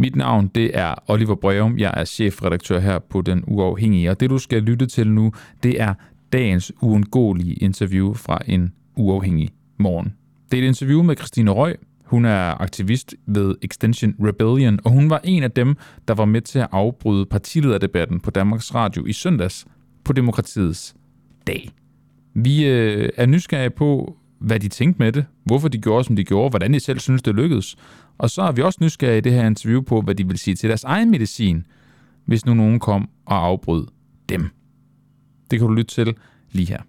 Mit 0.00 0.16
navn 0.16 0.48
det 0.48 0.70
er 0.74 0.94
Oliver 1.06 1.34
Breum. 1.34 1.78
Jeg 1.78 1.94
er 1.96 2.04
chefredaktør 2.04 2.78
her 2.78 2.98
på 2.98 3.22
Den 3.22 3.44
Uafhængige, 3.46 4.10
og 4.10 4.20
det 4.20 4.30
du 4.30 4.38
skal 4.38 4.62
lytte 4.62 4.86
til 4.86 5.10
nu, 5.10 5.32
det 5.62 5.80
er 5.80 5.94
dagens 6.32 6.72
uundgåelige 6.82 7.54
interview 7.54 8.14
fra 8.14 8.38
en 8.46 8.72
uafhængig 8.96 9.50
morgen. 9.78 10.14
Det 10.50 10.58
er 10.58 10.62
et 10.62 10.66
interview 10.66 11.02
med 11.02 11.16
Christine 11.16 11.50
Røg. 11.50 11.76
Hun 12.04 12.24
er 12.24 12.62
aktivist 12.62 13.14
ved 13.26 13.54
Extension 13.62 14.14
Rebellion, 14.20 14.78
og 14.84 14.90
hun 14.90 15.10
var 15.10 15.20
en 15.24 15.42
af 15.42 15.50
dem, 15.50 15.76
der 16.08 16.14
var 16.14 16.24
med 16.24 16.40
til 16.40 16.58
at 16.58 16.68
afbryde 16.72 17.26
partilederdebatten 17.26 18.20
på 18.20 18.30
Danmarks 18.30 18.74
Radio 18.74 19.06
i 19.06 19.12
søndags 19.12 19.66
på 20.04 20.12
demokratiets 20.12 20.94
dag. 21.46 21.70
Vi 22.34 22.66
øh, 22.66 23.08
er 23.16 23.26
nysgerrige 23.26 23.70
på, 23.70 24.16
hvad 24.40 24.60
de 24.60 24.68
tænkte 24.68 25.02
med 25.02 25.12
det, 25.12 25.24
hvorfor 25.44 25.68
de 25.68 25.78
gjorde, 25.78 26.04
som 26.04 26.16
de 26.16 26.24
gjorde, 26.24 26.50
hvordan 26.50 26.74
de 26.74 26.80
selv 26.80 26.98
synes, 26.98 27.22
det 27.22 27.34
lykkedes. 27.34 27.76
Og 28.18 28.30
så 28.30 28.42
er 28.42 28.52
vi 28.52 28.62
også 28.62 28.78
nysgerrige 28.82 29.18
i 29.18 29.20
det 29.20 29.32
her 29.32 29.46
interview 29.46 29.82
på, 29.82 30.00
hvad 30.00 30.14
de 30.14 30.26
vil 30.26 30.38
sige 30.38 30.54
til 30.54 30.68
deres 30.68 30.84
egen 30.84 31.10
medicin, 31.10 31.66
hvis 32.24 32.46
nu 32.46 32.54
nogen 32.54 32.80
kom 32.80 33.08
og 33.26 33.46
afbrød 33.46 33.86
dem. 34.28 34.50
Det 35.50 35.58
kan 35.58 35.68
du 35.68 35.74
lytte 35.74 35.94
til 35.94 36.16
lige 36.50 36.66
her. 36.66 36.82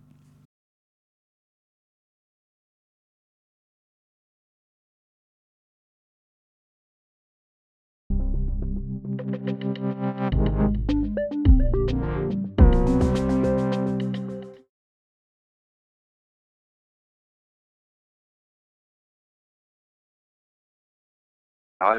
Hej. 21.83 21.97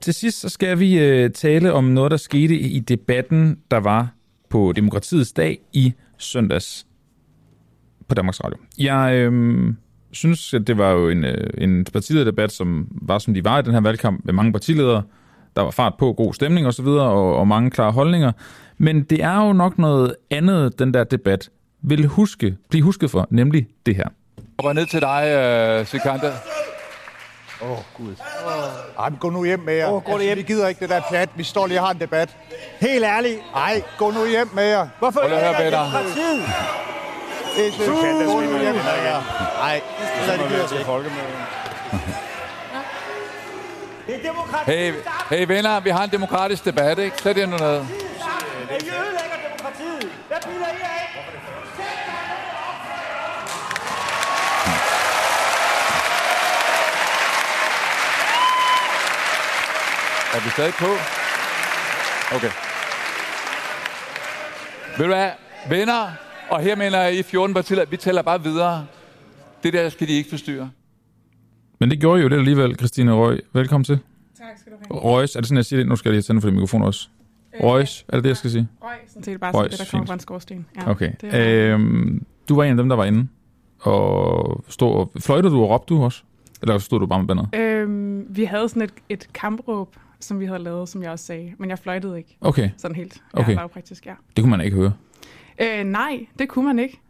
Til 0.00 0.14
sidst 0.14 0.40
så 0.40 0.48
skal 0.48 0.78
vi 0.78 0.98
øh, 0.98 1.30
tale 1.30 1.72
om 1.72 1.84
noget, 1.84 2.10
der 2.10 2.16
skete 2.16 2.54
i 2.58 2.80
debatten, 2.80 3.58
der 3.70 3.76
var 3.76 4.08
på 4.50 4.72
Demokratiets 4.76 5.32
dag 5.32 5.58
i 5.72 5.92
søndags 6.18 6.86
på 8.08 8.14
Danmarks 8.14 8.44
Radio. 8.44 8.58
Jeg 8.78 9.14
øh, 9.14 9.74
synes, 10.12 10.54
at 10.54 10.66
det 10.66 10.78
var 10.78 10.90
jo 10.90 11.08
en, 11.08 11.24
øh, 11.24 11.50
en 11.58 11.84
partilederdebat, 11.84 12.52
som 12.52 12.88
var, 12.90 13.18
som 13.18 13.34
de 13.34 13.44
var 13.44 13.58
i 13.58 13.62
den 13.62 13.72
her 13.72 13.80
valgkamp, 13.80 14.24
med 14.24 14.34
mange 14.34 14.52
partiledere. 14.52 15.02
Der 15.56 15.62
var 15.62 15.70
fart 15.70 15.94
på, 15.98 16.12
god 16.12 16.34
stemning 16.34 16.66
osv., 16.66 16.86
og, 16.86 17.36
og 17.36 17.48
mange 17.48 17.70
klare 17.70 17.92
holdninger. 17.92 18.32
Men 18.78 19.02
det 19.02 19.22
er 19.22 19.46
jo 19.46 19.52
nok 19.52 19.78
noget 19.78 20.14
andet, 20.30 20.78
den 20.78 20.94
der 20.94 21.04
debat 21.04 21.50
vil 21.82 22.06
huske, 22.06 22.56
blive 22.70 22.82
husket 22.84 23.10
for, 23.10 23.26
nemlig 23.30 23.66
det 23.86 23.96
her. 23.96 24.08
Jeg 24.62 24.74
ned 24.74 24.86
til 24.86 25.00
dig, 25.00 25.80
uh, 25.80 25.86
Sikanda. 25.86 26.32
Åh, 27.62 27.70
oh, 27.70 27.78
Gud. 27.96 28.14
Ej, 28.98 29.08
men 29.08 29.18
gå 29.18 29.30
nu 29.30 29.44
hjem 29.44 29.60
med 29.60 29.74
jer. 29.74 29.90
Åh, 29.90 30.04
gå 30.04 30.12
nu 30.12 30.22
hjem. 30.22 30.36
Vi 30.36 30.42
gider 30.42 30.68
ikke 30.68 30.80
det 30.80 30.88
der 30.88 31.00
pjat. 31.00 31.28
Vi 31.36 31.44
står 31.44 31.66
lige 31.66 31.80
og 31.80 31.86
har 31.86 31.92
en 31.92 32.00
debat. 32.00 32.36
Helt 32.80 33.04
ærligt. 33.04 33.40
Ej, 33.54 33.82
gå 33.98 34.10
nu 34.10 34.26
hjem 34.26 34.50
med 34.54 34.64
jer. 34.64 34.88
Hvorfor 34.98 35.20
Prøv 35.20 35.28
lige 35.28 35.40
at 35.40 35.44
høre, 35.44 35.64
ødelægger 35.64 35.70
Peter. 35.70 36.00
demokratiet? 36.00 36.44
Ikke 37.56 37.76
gå 38.26 38.40
nu 38.40 38.58
hjem 38.58 38.74
med 38.74 39.02
jer. 39.04 39.22
Ej, 39.62 39.80
så 40.26 40.32
er 40.32 40.36
det 40.36 40.48
gider 40.48 40.66
til 40.66 40.78
Det 44.06 44.14
er 44.14 44.32
demokrati. 44.32 44.70
Hey, 44.70 44.94
hey 45.30 45.46
venner, 45.46 45.80
vi 45.80 45.90
har 45.90 46.04
en 46.04 46.10
demokratisk 46.10 46.64
debat, 46.64 46.98
ikke? 46.98 47.22
Sæt 47.22 47.36
jer 47.36 47.46
nu 47.46 47.56
ned. 47.56 47.60
I 47.60 47.74
ødelægger 47.74 49.36
demokratiet. 49.48 50.12
Hvad 50.28 50.38
bilder 50.44 50.66
I 50.66 50.82
af? 50.82 51.02
Er 60.34 60.44
vi 60.44 60.50
stadig 60.50 60.72
på? 60.78 60.86
Okay. 62.36 62.50
Ved 64.98 65.04
du 65.06 65.12
hvad? 65.14 65.30
Venner, 65.70 66.10
og 66.50 66.60
her 66.60 66.76
mener 66.76 67.00
jeg 67.00 67.18
I 67.18 67.22
14 67.22 67.54
partier, 67.54 67.84
vi 67.90 67.96
tæller 67.96 68.22
bare 68.22 68.42
videre. 68.42 68.86
Det 69.62 69.72
der 69.72 69.88
skal 69.88 70.08
de 70.08 70.12
ikke 70.12 70.30
forstyrre. 70.30 70.70
Men 71.80 71.90
det 71.90 72.00
gjorde 72.00 72.20
I 72.20 72.22
jo 72.22 72.28
det 72.28 72.36
alligevel, 72.36 72.76
Christine 72.76 73.12
Røg. 73.12 73.40
Velkommen 73.52 73.84
til. 73.84 73.98
Tak 74.38 74.46
skal 74.58 74.72
du 74.72 74.76
have. 74.90 75.00
Røjs, 75.00 75.36
er 75.36 75.40
det 75.40 75.46
sådan, 75.48 75.56
jeg 75.56 75.64
siger 75.64 75.80
det? 75.80 75.88
Nu 75.88 75.96
skal 75.96 76.08
jeg 76.08 76.12
lige 76.14 76.22
tænde 76.22 76.40
for 76.40 76.48
din 76.48 76.54
mikrofon 76.54 76.82
også. 76.82 77.08
Røjs, 77.62 78.04
er 78.08 78.16
det 78.16 78.24
det, 78.24 78.28
jeg 78.30 78.36
skal 78.36 78.50
sige? 78.50 78.68
Røg, 78.82 78.96
sådan 79.08 79.22
set 79.22 79.40
bare 79.40 79.52
sådan 79.52 79.70
det, 79.70 79.78
der 79.78 79.84
kommer 79.90 80.06
fra 80.06 80.14
en 80.14 80.20
skorsten. 80.20 80.66
Ja, 80.76 80.90
Okay. 80.90 81.12
Det 81.20 81.34
er, 81.34 81.74
Øhm, 81.74 82.26
du 82.48 82.56
var 82.56 82.64
en 82.64 82.70
af 82.70 82.76
dem, 82.76 82.88
der 82.88 82.96
var 82.96 83.04
inde. 83.04 83.28
Og 83.80 84.64
stod, 84.68 85.20
fløjtede 85.20 85.54
du 85.54 85.62
og 85.62 85.70
råbte 85.70 85.94
du 85.94 86.04
også? 86.04 86.22
Eller 86.62 86.78
stod 86.78 87.00
du 87.00 87.06
bare 87.06 87.18
med 87.18 87.28
bandet? 87.28 87.48
øhm, 87.54 88.26
vi 88.36 88.44
havde 88.44 88.68
sådan 88.68 88.82
et, 88.82 88.92
et 89.08 89.28
kampråb, 89.34 89.96
som 90.24 90.40
vi 90.40 90.46
havde 90.46 90.62
lavet, 90.62 90.88
som 90.88 91.02
jeg 91.02 91.10
også 91.10 91.24
sagde. 91.24 91.52
Men 91.58 91.70
jeg 91.70 91.78
fløjtede 91.78 92.18
ikke. 92.18 92.36
Okay, 92.40 92.70
Sådan 92.76 92.94
helt. 92.94 93.22
Okay. 93.32 93.50
Ja, 93.50 93.56
lavpraktisk, 93.56 94.06
ja. 94.06 94.14
det 94.36 94.42
kunne 94.42 94.50
man 94.50 94.60
ikke 94.60 94.76
høre. 94.76 94.92
Øh, 95.60 95.84
nej, 95.84 96.26
det 96.38 96.48
kunne 96.48 96.66
man 96.66 96.78
ikke. 96.78 97.00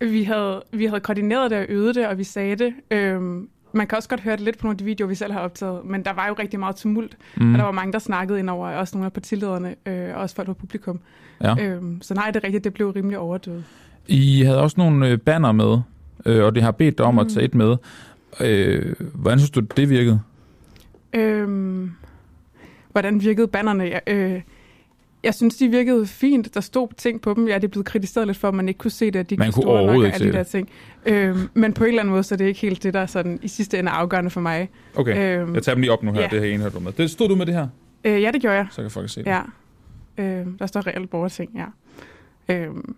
Vi 0.00 0.22
havde, 0.22 0.62
vi 0.72 0.86
havde 0.86 1.00
koordineret 1.00 1.50
det 1.50 1.58
og 1.58 1.66
øvet 1.68 1.94
det, 1.94 2.06
og 2.06 2.18
vi 2.18 2.24
sagde 2.24 2.56
det. 2.56 2.74
Øhm, 2.90 3.48
man 3.72 3.86
kan 3.86 3.96
også 3.96 4.08
godt 4.08 4.20
høre 4.20 4.36
det 4.36 4.44
lidt 4.44 4.58
på 4.58 4.66
nogle 4.66 4.74
af 4.74 4.78
de 4.78 4.84
videoer, 4.84 5.08
vi 5.08 5.14
selv 5.14 5.32
har 5.32 5.40
optaget, 5.40 5.84
men 5.84 6.04
der 6.04 6.12
var 6.12 6.28
jo 6.28 6.34
rigtig 6.38 6.60
meget 6.60 6.76
tumult, 6.76 7.16
mm. 7.36 7.52
Og 7.52 7.58
der 7.58 7.64
var 7.64 7.72
mange, 7.72 7.92
der 7.92 7.98
snakkede 7.98 8.38
ind 8.38 8.50
over, 8.50 8.68
også 8.68 8.96
nogle 8.96 9.06
af 9.06 9.12
partilederne, 9.12 9.74
øh, 9.86 10.14
og 10.14 10.20
også 10.20 10.34
folk 10.34 10.46
på 10.46 10.54
publikum. 10.54 11.00
Ja. 11.40 11.54
Øhm, 11.64 12.02
så 12.02 12.14
nej, 12.14 12.30
det 12.30 12.36
er 12.36 12.44
rigtigt, 12.44 12.64
det 12.64 12.74
blev 12.74 12.90
rimelig 12.90 13.18
overdøvet. 13.18 13.64
I 14.08 14.42
havde 14.42 14.60
også 14.60 14.74
nogle 14.78 15.08
øh, 15.08 15.18
banner 15.18 15.52
med, 15.52 15.78
øh, 16.26 16.44
og 16.44 16.54
det 16.54 16.62
har 16.62 16.70
bedt 16.70 16.98
dig 16.98 17.06
om 17.06 17.14
mm. 17.14 17.18
at 17.18 17.28
tage 17.28 17.44
et 17.44 17.54
med. 17.54 17.76
Øh, 18.40 18.94
hvordan 19.14 19.38
synes 19.38 19.50
du, 19.50 19.60
det 19.60 19.90
virkede? 19.90 20.20
Øhm, 21.12 21.92
hvordan 22.92 23.20
virkede 23.20 23.48
bannerne? 23.48 23.84
Jeg, 23.84 24.00
øh, 24.06 24.40
jeg 25.24 25.34
synes, 25.34 25.56
de 25.56 25.68
virkede 25.68 26.06
fint. 26.06 26.54
Der 26.54 26.60
stod 26.60 26.88
ting 26.96 27.20
på 27.20 27.34
dem. 27.34 27.48
Ja, 27.48 27.54
det 27.54 27.64
er 27.64 27.68
blevet 27.68 27.86
kritiseret 27.86 28.26
lidt 28.26 28.38
for, 28.38 28.48
at 28.48 28.54
man 28.54 28.68
ikke 28.68 28.78
kunne 28.78 28.90
se 28.90 29.10
det, 29.10 29.18
at 29.18 29.30
de 29.30 29.36
Man 29.36 29.52
kunne 29.52 29.64
nok 29.64 29.70
overhovedet 29.72 30.12
og 30.14 30.20
ikke 30.20 30.32
de 30.32 30.38
der 30.38 30.42
ting. 30.42 30.68
Øhm, 31.06 31.48
men 31.54 31.72
på 31.72 31.84
en 31.84 31.88
eller 31.88 32.02
anden 32.02 32.10
måde, 32.12 32.22
så 32.22 32.34
er 32.34 32.36
det 32.36 32.44
ikke 32.46 32.60
helt 32.60 32.82
det, 32.82 32.94
der 32.94 33.06
sådan, 33.06 33.38
i 33.42 33.48
sidste 33.48 33.78
ende 33.78 33.90
er 33.90 33.94
afgørende 33.94 34.30
for 34.30 34.40
mig. 34.40 34.68
Okay, 34.96 35.40
Øhm, 35.40 35.54
jeg 35.54 35.62
tager 35.62 35.74
dem 35.74 35.80
lige 35.82 35.92
op 35.92 36.02
nu 36.02 36.12
her, 36.12 36.20
ja. 36.20 36.28
det 36.30 36.40
her 36.40 36.48
ene 36.54 36.62
her 36.62 36.70
du 36.70 36.80
med. 36.80 36.92
Det 36.92 37.10
stod 37.10 37.28
du 37.28 37.34
med 37.34 37.46
det 37.46 37.54
her, 37.54 37.68
Øh, 38.04 38.22
ja, 38.22 38.30
det 38.30 38.40
gjorde 38.40 38.56
jeg. 38.56 38.66
så 38.70 38.82
kan 38.82 38.90
folk 38.90 39.10
se 39.10 39.20
det. 39.24 39.26
Ja. 39.26 39.40
Øh, 40.18 40.46
der 40.58 40.66
står 40.66 40.86
reelt 40.86 41.10
borgerting, 41.10 41.50
ja. 41.56 41.64
Øhm, 42.54 42.94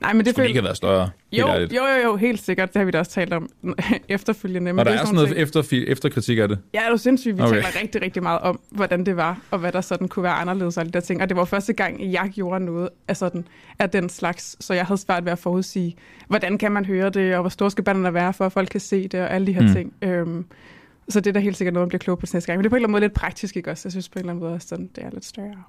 nej, 0.00 0.12
men 0.12 0.24
det 0.24 0.34
skulle 0.34 0.48
ikke 0.48 0.58
have 0.58 0.64
været 0.64 0.76
større. 0.76 1.10
jo, 1.32 1.46
jo, 1.48 1.66
jo, 1.70 2.02
jo, 2.04 2.16
helt 2.16 2.40
sikkert. 2.42 2.68
Det 2.72 2.80
har 2.80 2.84
vi 2.84 2.90
da 2.90 2.98
også 2.98 3.10
talt 3.10 3.32
om 3.32 3.48
efterfølgende. 4.08 4.72
Men 4.72 4.78
Og 4.78 4.84
der 4.84 4.90
det 4.90 5.00
er 5.00 5.04
sådan 5.04 5.14
nogle 5.14 5.30
noget 5.36 5.48
ting- 5.48 5.62
efter, 5.66 5.90
efterkritik 5.92 6.38
af 6.38 6.48
det. 6.48 6.58
Ja, 6.74 6.78
det 6.78 6.86
er 6.86 6.90
jo 6.90 6.96
sindssygt. 6.96 7.36
Vi 7.36 7.42
Okay. 7.42 7.54
taler 7.54 7.80
rigtig, 7.82 8.02
rigtig 8.02 8.22
meget 8.22 8.40
om, 8.40 8.60
hvordan 8.70 9.06
det 9.06 9.16
var, 9.16 9.40
og 9.50 9.58
hvad 9.58 9.72
der 9.72 9.80
sådan 9.80 10.08
kunne 10.08 10.22
være 10.22 10.32
anderledes 10.32 10.76
og 10.76 10.80
alle 10.80 10.88
de 10.92 10.94
der 10.98 11.00
ting. 11.00 11.22
Og 11.22 11.28
det 11.28 11.36
var 11.36 11.44
første 11.44 11.72
gang, 11.72 12.12
jeg 12.12 12.30
gjorde 12.34 12.64
noget 12.64 12.88
af, 13.08 13.16
sådan, 13.16 13.48
af 13.78 13.90
den 13.90 14.08
slags, 14.08 14.64
så 14.64 14.74
jeg 14.74 14.86
havde 14.86 15.00
svært 15.00 15.24
ved 15.24 15.32
at 15.32 15.38
forudsige, 15.38 15.96
hvordan 16.28 16.58
kan 16.58 16.72
man 16.72 16.84
høre 16.84 17.10
det, 17.10 17.34
og 17.34 17.40
hvor 17.40 17.50
store 17.50 17.70
skal 17.70 17.84
banderne 17.84 18.14
være, 18.14 18.32
for 18.32 18.46
at 18.46 18.52
folk 18.52 18.68
kan 18.68 18.80
se 18.80 19.08
det, 19.08 19.20
og 19.20 19.30
alle 19.30 19.46
de 19.46 19.52
her 19.52 19.62
Mm. 19.62 19.72
ting. 19.72 19.92
Øhm, 20.02 20.44
så 21.08 21.20
det 21.20 21.26
er 21.30 21.32
da 21.32 21.40
helt 21.40 21.56
sikkert 21.56 21.74
noget, 21.74 21.84
man 21.84 21.88
bliver 21.88 21.98
klog 21.98 22.18
på 22.18 22.26
næste 22.32 22.46
gang. 22.46 22.58
Men 22.58 22.64
det 22.64 22.68
er 22.68 22.70
på 22.70 22.76
en 22.76 22.78
eller 22.78 22.86
anden 22.86 22.92
måde 22.92 23.00
lidt 23.00 23.12
praktisk, 23.12 23.56
ikke 23.56 23.70
også? 23.70 23.82
Jeg 23.86 23.92
synes 23.92 24.08
på 24.08 24.18
en 24.18 24.20
eller 24.20 24.30
anden 24.32 24.44
måde, 24.44 24.54
også 24.54 24.68
sådan, 24.68 24.90
det 24.96 25.04
er 25.04 25.10
lidt 25.10 25.24
større. 25.24 25.62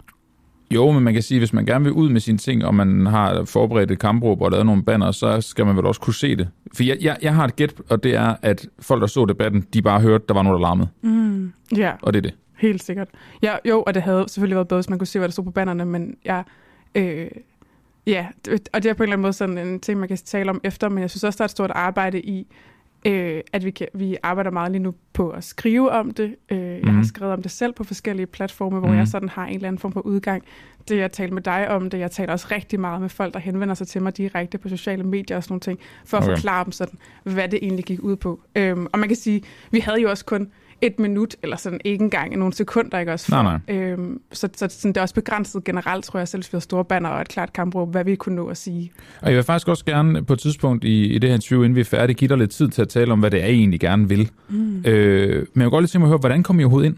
Jo, 0.72 0.92
men 0.92 1.04
man 1.04 1.14
kan 1.14 1.24
sige, 1.24 1.40
hvis 1.40 1.54
man 1.54 1.66
gerne 1.66 1.84
vil 1.84 1.94
ud 1.94 2.10
med 2.10 2.22
sine 2.22 2.38
ting, 2.38 2.66
og 2.66 2.76
man 2.76 3.06
har 3.06 3.44
forberedt 3.44 3.92
et 3.92 4.00
kampråb 4.00 4.42
og 4.42 4.52
lavet 4.52 4.66
nogle 4.66 4.84
banner, 4.84 5.12
så 5.12 5.42
skal 5.42 5.66
man 5.66 5.76
vel 5.78 5.86
også 5.86 6.02
kunne 6.02 6.14
se 6.14 6.36
det. 6.36 6.50
For 6.76 6.84
jeg, 6.84 6.98
jeg, 7.02 7.18
jeg 7.22 7.36
har 7.36 7.46
et 7.46 7.56
gæt, 7.56 7.74
og 7.90 8.04
det 8.04 8.16
er, 8.16 8.36
at 8.42 8.68
folk, 8.80 9.02
der 9.02 9.08
så 9.08 9.26
debatten, 9.26 9.66
de 9.74 9.82
bare 9.82 10.02
hørte, 10.02 10.24
der 10.28 10.34
var 10.34 10.42
noget, 10.44 10.56
der 10.56 10.62
larmede. 10.62 10.90
Mm. 11.02 11.54
Ja, 11.78 11.92
Og 12.02 12.14
det 12.14 12.18
er 12.18 12.22
det. 12.22 12.34
Helt 12.58 12.84
sikkert. 12.84 13.08
Ja, 13.42 13.56
jo, 13.66 13.84
og 13.88 13.94
det 13.94 14.02
havde 14.04 14.26
selvfølgelig 14.28 14.56
været 14.56 14.68
bedre, 14.68 14.78
hvis 14.80 14.90
man 14.90 15.00
kunne 15.00 15.08
se, 15.08 15.20
hvad 15.20 15.28
der 15.28 15.32
stod 15.32 15.46
på 15.46 15.52
bannerne, 15.52 15.86
men 15.86 16.16
jeg... 16.26 16.44
Øh, 16.96 17.28
ja, 18.08 18.26
og 18.74 18.84
det 18.84 18.90
er 18.90 18.94
på 18.94 19.04
en 19.04 19.08
eller 19.08 19.14
anden 19.14 19.22
måde 19.22 19.34
sådan 19.34 19.58
en 19.58 19.80
ting, 19.80 20.00
man 20.00 20.08
kan 20.08 20.18
tale 20.18 20.50
om 20.50 20.62
efter, 20.64 20.90
men 20.90 21.02
jeg 21.02 21.10
synes 21.10 21.24
også, 21.24 21.38
der 21.38 21.44
er 21.44 21.46
et 21.46 21.52
stort 21.52 21.72
arbejde 21.76 22.22
i, 22.22 22.48
øh, 23.06 23.42
at 23.54 23.66
vi, 23.66 23.72
kan, 23.72 23.88
vi 23.94 24.18
arbejder 24.24 24.52
meget 24.52 24.72
lige 24.72 24.84
nu 24.84 24.94
på 25.14 25.30
at 25.30 25.44
skrive 25.44 25.92
om 25.92 26.12
det. 26.12 26.36
Øh, 26.52 26.58
Jeg 26.60 26.80
Mhm. 26.84 26.96
har 26.96 27.04
skrevet 27.04 27.34
om 27.34 27.42
det 27.42 27.52
selv 27.52 27.74
på 27.74 27.84
forskellige 27.84 28.26
platforme, 28.28 28.80
hvor 28.80 28.88
Mhm. 28.88 28.98
jeg 28.98 29.08
sådan 29.08 29.30
har 29.30 29.46
en 29.46 29.56
eller 29.56 29.68
anden 29.68 29.80
form 29.80 29.92
for 29.92 30.02
udgang. 30.02 30.44
Det, 30.90 30.98
jeg 30.98 31.12
taler 31.12 31.34
med 31.34 31.42
dig 31.42 31.70
om 31.70 31.90
det, 31.90 32.00
jeg 32.00 32.12
taler 32.12 32.32
også 32.34 32.48
rigtig 32.52 32.80
meget 32.80 33.02
med 33.02 33.10
folk, 33.10 33.34
der 33.34 33.40
henvender 33.40 33.76
sig 33.76 33.88
til 33.88 34.02
mig 34.02 34.18
direkte 34.18 34.58
på 34.58 34.70
sociale 34.70 35.04
medier 35.04 35.38
og 35.38 35.44
sådan 35.44 35.52
nogle 35.54 35.60
ting, 35.62 35.80
for 36.06 36.18
at 36.18 36.24
Okay. 36.24 36.36
forklare 36.36 36.64
dem 36.64 36.72
sådan, 36.72 37.00
hvad 37.24 37.50
det 37.50 37.60
egentlig 37.62 37.86
gik 37.86 38.00
ud 38.04 38.16
på. 38.16 38.40
Øhm, 38.56 38.88
og 38.94 39.00
man 39.00 39.10
kan 39.10 39.16
sige, 39.16 39.42
vi 39.72 39.80
havde 39.80 40.02
jo 40.02 40.10
også 40.10 40.26
kun 40.26 40.52
et 40.82 41.00
minut, 41.00 41.36
eller 41.44 41.58
sådan 41.58 41.80
ikke 41.84 42.04
engang 42.04 42.38
nogle 42.38 42.54
sekunder, 42.54 43.00
ikke 43.00 43.14
også? 43.14 43.44
Nej, 43.44 43.60
nej. 43.68 43.76
Øhm, 43.76 44.22
så 44.32 44.50
så 44.56 44.68
sådan, 44.70 44.90
det 44.90 44.98
er 44.98 45.02
også 45.02 45.16
begrænset 45.16 45.64
generelt, 45.64 46.06
tror 46.06 46.20
jeg, 46.20 46.28
selv 46.28 46.44
har 46.52 46.60
store 46.60 46.86
banner 46.86 47.10
og 47.10 47.22
et 47.22 47.28
klart 47.28 47.54
kampråb, 47.54 47.92
hvad 47.92 48.04
vi 48.04 48.16
kunne 48.16 48.36
nå 48.36 48.48
at 48.48 48.58
sige. 48.58 48.92
Og 49.22 49.28
jeg 49.28 49.36
vil 49.36 49.44
faktisk 49.44 49.68
også 49.68 49.86
gerne 49.86 50.26
på 50.26 50.34
et 50.34 50.40
tidspunkt 50.40 50.84
i, 50.84 51.06
i 51.06 51.18
det 51.18 51.30
her 51.30 51.36
interview, 51.36 51.64
inden 51.64 51.76
vi 51.76 51.80
er 51.82 51.86
færdige, 51.86 52.16
give 52.16 52.30
dig 52.30 52.38
lidt 52.38 52.52
tid 52.52 52.70
til 52.70 52.82
at 52.82 52.90
tale 52.90 53.12
om, 53.12 53.20
hvad 53.20 53.32
det 53.32 53.44
er, 53.44 53.48
I 53.48 53.54
egentlig 53.54 53.80
gerne 53.80 54.10
vil. 54.10 54.30
Mm. 54.50 54.84
Øh, 54.86 55.36
men 55.54 55.62
jeg 55.62 55.66
vil 55.66 55.70
godt 55.70 55.84
lige 55.84 55.88
tænke 55.88 56.00
mig 56.00 56.06
at 56.06 56.10
høre, 56.10 56.20
hvordan 56.20 56.44
kom 56.44 56.60
I 56.60 56.64
overhovedet 56.64 56.88
ind? 56.90 56.98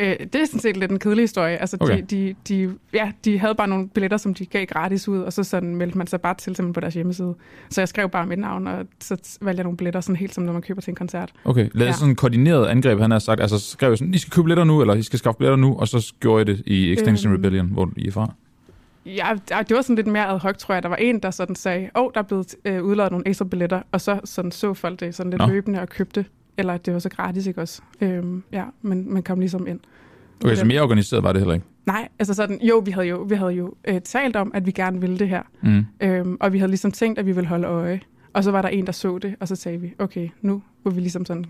Øh, 0.00 0.16
det 0.32 0.34
er 0.34 0.44
sådan 0.46 0.60
set 0.60 0.76
lidt 0.76 0.90
en 0.90 0.98
kedelig 0.98 1.22
historie. 1.22 1.56
Altså, 1.56 1.76
Okay. 1.80 2.02
de, 2.10 2.34
de, 2.48 2.66
de, 2.66 2.74
ja, 2.92 3.12
de 3.24 3.38
havde 3.38 3.54
bare 3.54 3.68
nogle 3.68 3.88
billetter, 3.88 4.16
som 4.16 4.34
de 4.34 4.46
gav 4.46 4.66
gratis 4.66 5.08
ud, 5.08 5.18
og 5.18 5.32
så 5.32 5.44
sådan 5.44 5.76
meldte 5.76 5.98
man 5.98 6.06
sig 6.06 6.20
bare 6.20 6.34
til 6.34 6.44
simpelthen 6.44 6.72
på 6.72 6.80
deres 6.80 6.94
hjemmeside. 6.94 7.34
Så 7.70 7.80
jeg 7.80 7.88
skrev 7.88 8.08
bare 8.08 8.26
mit 8.26 8.38
navn, 8.38 8.66
og 8.66 8.86
så 9.00 9.38
valgte 9.42 9.58
jeg 9.58 9.64
nogle 9.64 9.76
billetter, 9.76 10.00
sådan 10.00 10.16
helt 10.16 10.34
som 10.34 10.44
når 10.44 10.52
man 10.52 10.62
køber 10.62 10.80
til 10.80 10.90
en 10.90 10.94
koncert. 10.96 11.32
Okay, 11.44 11.68
lavede 11.74 11.84
Ja. 11.84 11.92
sådan 11.92 12.08
en 12.10 12.16
koordineret 12.16 12.66
angreb, 12.66 13.00
han 13.00 13.10
har 13.10 13.18
sagt, 13.18 13.40
altså 13.40 13.58
skrev 13.58 13.88
jeg 13.88 13.98
sådan, 13.98 14.14
I 14.14 14.18
skal 14.18 14.30
købe 14.30 14.44
billetter 14.44 14.64
nu, 14.64 14.80
eller 14.80 14.94
I 14.94 15.02
skal 15.02 15.18
skaffe 15.18 15.38
billetter 15.38 15.56
nu, 15.56 15.76
og 15.76 15.88
så 15.88 16.14
gjorde 16.20 16.38
jeg 16.38 16.46
det 16.46 16.62
i 16.66 16.92
Extinction 16.92 17.32
Øhm. 17.32 17.36
Rebellion, 17.40 17.66
hvor 17.66 17.90
I 17.96 18.06
er 18.08 18.12
fra. 18.12 18.32
Ja, 19.06 19.24
det 19.68 19.76
var 19.76 19.82
sådan 19.82 19.96
lidt 19.96 20.06
mere 20.06 20.26
ad 20.28 20.38
hoc, 20.38 20.56
tror 20.58 20.74
jeg. 20.74 20.82
Der 20.82 20.88
var 20.88 20.96
en, 20.96 21.18
der 21.20 21.30
sådan 21.30 21.56
sagde, 21.56 21.90
åh, 21.96 22.02
oh, 22.04 22.10
der 22.14 22.20
er 22.20 22.24
blevet 22.24 22.54
øh, 22.64 22.82
udladet 22.82 23.10
nogle 23.12 23.28
ekstra 23.28 23.44
billetter, 23.44 23.82
og 23.92 24.00
så 24.00 24.20
sådan 24.24 24.50
så 24.50 24.74
folk 24.74 25.00
det 25.00 25.14
sådan 25.14 25.30
lidt. 25.30 25.40
Nå. 25.42 25.46
løbende 25.48 25.80
og 25.80 25.88
købte. 25.88 26.24
Eller 26.56 26.76
det 26.76 26.92
var 26.92 26.98
så 26.98 27.08
gratis, 27.08 27.46
ikke 27.46 27.60
også? 27.60 27.82
Øhm, 28.00 28.42
ja, 28.52 28.64
men 28.82 29.12
man 29.12 29.22
kom 29.22 29.40
ligesom 29.40 29.66
ind. 29.66 29.80
Okay, 30.44 30.54
så 30.54 30.64
mere 30.64 30.80
organiseret 30.80 31.22
var 31.22 31.32
det 31.32 31.40
heller 31.40 31.54
ikke. 31.54 31.66
Nej, 31.86 32.08
altså 32.18 32.34
sådan, 32.34 32.60
jo, 32.62 32.78
vi 32.78 32.90
havde 32.90 33.06
jo, 33.06 33.22
vi 33.22 33.34
havde 33.34 33.52
jo 33.52 33.74
øh, 33.88 34.00
talt 34.00 34.36
om, 34.36 34.50
at 34.54 34.66
vi 34.66 34.70
gerne 34.70 35.00
ville 35.00 35.18
det 35.18 35.28
her. 35.28 35.42
Mm. 35.62 35.86
Øhm, 36.00 36.36
og 36.40 36.52
vi 36.52 36.58
havde 36.58 36.70
ligesom 36.70 36.92
tænkt, 36.92 37.18
at 37.18 37.26
vi 37.26 37.32
ville 37.32 37.48
holde 37.48 37.66
øje. 37.66 38.00
Og 38.32 38.44
så 38.44 38.50
var 38.50 38.62
der 38.62 38.68
en, 38.68 38.86
der 38.86 38.92
så 38.92 39.18
det, 39.18 39.34
og 39.40 39.48
så 39.48 39.56
sagde 39.56 39.80
vi, 39.80 39.94
okay, 39.98 40.28
nu 40.42 40.62
må 40.84 40.90
vi 40.90 41.00
ligesom 41.00 41.24
sådan 41.24 41.44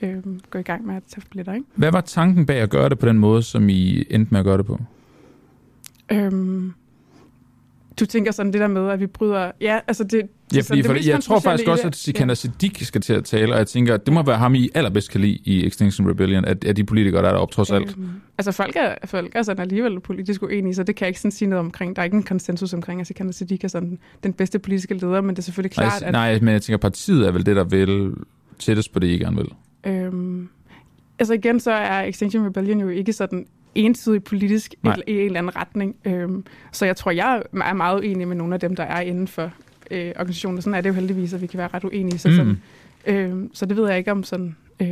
øhm, 0.00 0.40
gå 0.50 0.58
i 0.58 0.62
gang 0.62 0.86
med 0.86 0.94
at 0.94 1.02
tage 1.08 1.22
billetter, 1.30 1.52
ikke? 1.52 1.66
Hvad 1.74 1.92
var 1.92 2.00
tanken 2.00 2.46
bag 2.46 2.60
at 2.60 2.70
gøre 2.70 2.88
det 2.88 2.98
på 2.98 3.06
den 3.06 3.18
måde, 3.18 3.42
som 3.42 3.68
I 3.68 4.04
endte 4.10 4.28
med 4.30 4.40
at 4.40 4.44
gøre 4.44 4.58
det 4.58 4.66
på? 4.66 4.80
Øhm, 6.12 6.72
du 8.00 8.06
tænker 8.06 8.32
sådan 8.32 8.52
det 8.52 8.60
der 8.60 8.66
med, 8.66 8.90
at 8.90 9.00
vi 9.00 9.06
bryder... 9.06 9.50
Ja, 9.60 9.78
altså 9.88 10.04
det... 10.04 10.22
Ja, 10.54 10.60
fordi 10.60 10.78
det 10.78 10.86
for, 10.86 10.92
mest 10.92 11.08
jeg 11.08 11.22
tror 11.22 11.40
faktisk 11.40 11.68
også, 11.68 11.86
at 11.86 11.92
det- 11.92 12.00
Sikander 12.00 12.34
Siddiq 12.34 12.82
skal 12.84 13.00
til 13.00 13.12
at 13.12 13.24
tale, 13.24 13.52
og 13.52 13.58
jeg 13.58 13.66
tænker, 13.66 13.94
at 13.94 14.06
det 14.06 14.14
må 14.14 14.22
være 14.22 14.38
ham, 14.38 14.54
I 14.54 14.68
allerbedst 14.74 15.10
kan 15.10 15.20
lide 15.20 15.38
i 15.44 15.66
Extinction 15.66 16.10
Rebellion, 16.10 16.44
at, 16.44 16.64
at 16.64 16.76
de 16.76 16.84
politikere, 16.84 17.22
der 17.22 17.28
er 17.28 17.32
deroppe 17.32 17.54
trods 17.54 17.70
alt. 17.70 17.96
Øhm, 17.98 18.08
altså 18.38 18.52
folk 18.52 18.76
er, 18.76 18.94
folk 19.04 19.32
er 19.34 19.42
sådan 19.42 19.62
alligevel 19.62 20.00
politisk 20.00 20.42
uenige, 20.42 20.74
så 20.74 20.82
det 20.82 20.96
kan 20.96 21.04
jeg 21.04 21.08
ikke 21.08 21.20
sådan 21.20 21.30
sige 21.30 21.48
noget 21.48 21.64
omkring. 21.64 21.96
Der 21.96 22.02
er 22.02 22.04
ikke 22.04 22.16
en 22.16 22.22
konsensus 22.22 22.72
omkring, 22.74 23.00
at 23.00 23.06
Sikander 23.06 23.32
Siddiq 23.32 23.64
er 23.64 23.68
sådan 23.68 23.98
den 24.22 24.32
bedste 24.32 24.58
politiske 24.58 24.94
leder, 24.94 25.20
men 25.20 25.30
det 25.30 25.38
er 25.38 25.42
selvfølgelig 25.42 25.76
Nej, 25.78 25.88
klart, 25.88 26.02
at... 26.02 26.12
nej, 26.12 26.38
men 26.40 26.48
jeg 26.52 26.62
tænker, 26.62 26.78
partiet 26.78 27.26
er 27.26 27.30
vel 27.32 27.46
det, 27.46 27.56
der 27.56 27.64
vil 27.64 28.12
tættest 28.58 28.92
på 28.92 28.98
det, 28.98 29.06
I 29.06 29.18
gerne 29.18 29.36
vil. 29.36 29.48
Øhm, 29.86 30.48
altså 31.18 31.34
igen, 31.34 31.60
så 31.60 31.70
er 31.70 32.02
Extinction 32.02 32.46
Rebellion 32.46 32.80
jo 32.80 32.88
ikke 32.88 33.12
sådan 33.12 33.46
ensidigt 33.74 34.24
politisk 34.24 34.74
Nej. 34.82 34.94
et, 34.94 35.02
i 35.06 35.12
en 35.12 35.26
eller 35.26 35.38
anden 35.38 35.56
retning. 35.56 35.96
Øhm, 36.04 36.44
så 36.72 36.86
jeg 36.86 36.96
tror, 36.96 37.10
jeg 37.10 37.42
er 37.64 37.72
meget 37.72 37.98
uenig 38.00 38.28
med 38.28 38.36
nogle 38.36 38.54
af 38.54 38.60
dem, 38.60 38.76
der 38.76 38.84
er 38.84 39.00
inden 39.00 39.28
for 39.28 39.50
øh, 39.90 40.12
organisationen. 40.16 40.62
Sådan 40.62 40.74
er 40.74 40.80
det 40.80 40.88
jo 40.88 40.94
heldigvis, 40.94 41.32
at 41.32 41.42
vi 41.42 41.46
kan 41.46 41.58
være 41.58 41.68
ret 41.74 41.84
uenige. 41.84 42.18
Så, 42.18 42.28
Mm. 42.28 42.34
sådan, 42.34 42.60
øhm, 43.06 43.50
så 43.54 43.66
det 43.66 43.76
ved 43.76 43.88
jeg 43.88 43.98
ikke 43.98 44.10
om 44.12 44.24
sådan... 44.24 44.56
Øh, 44.80 44.88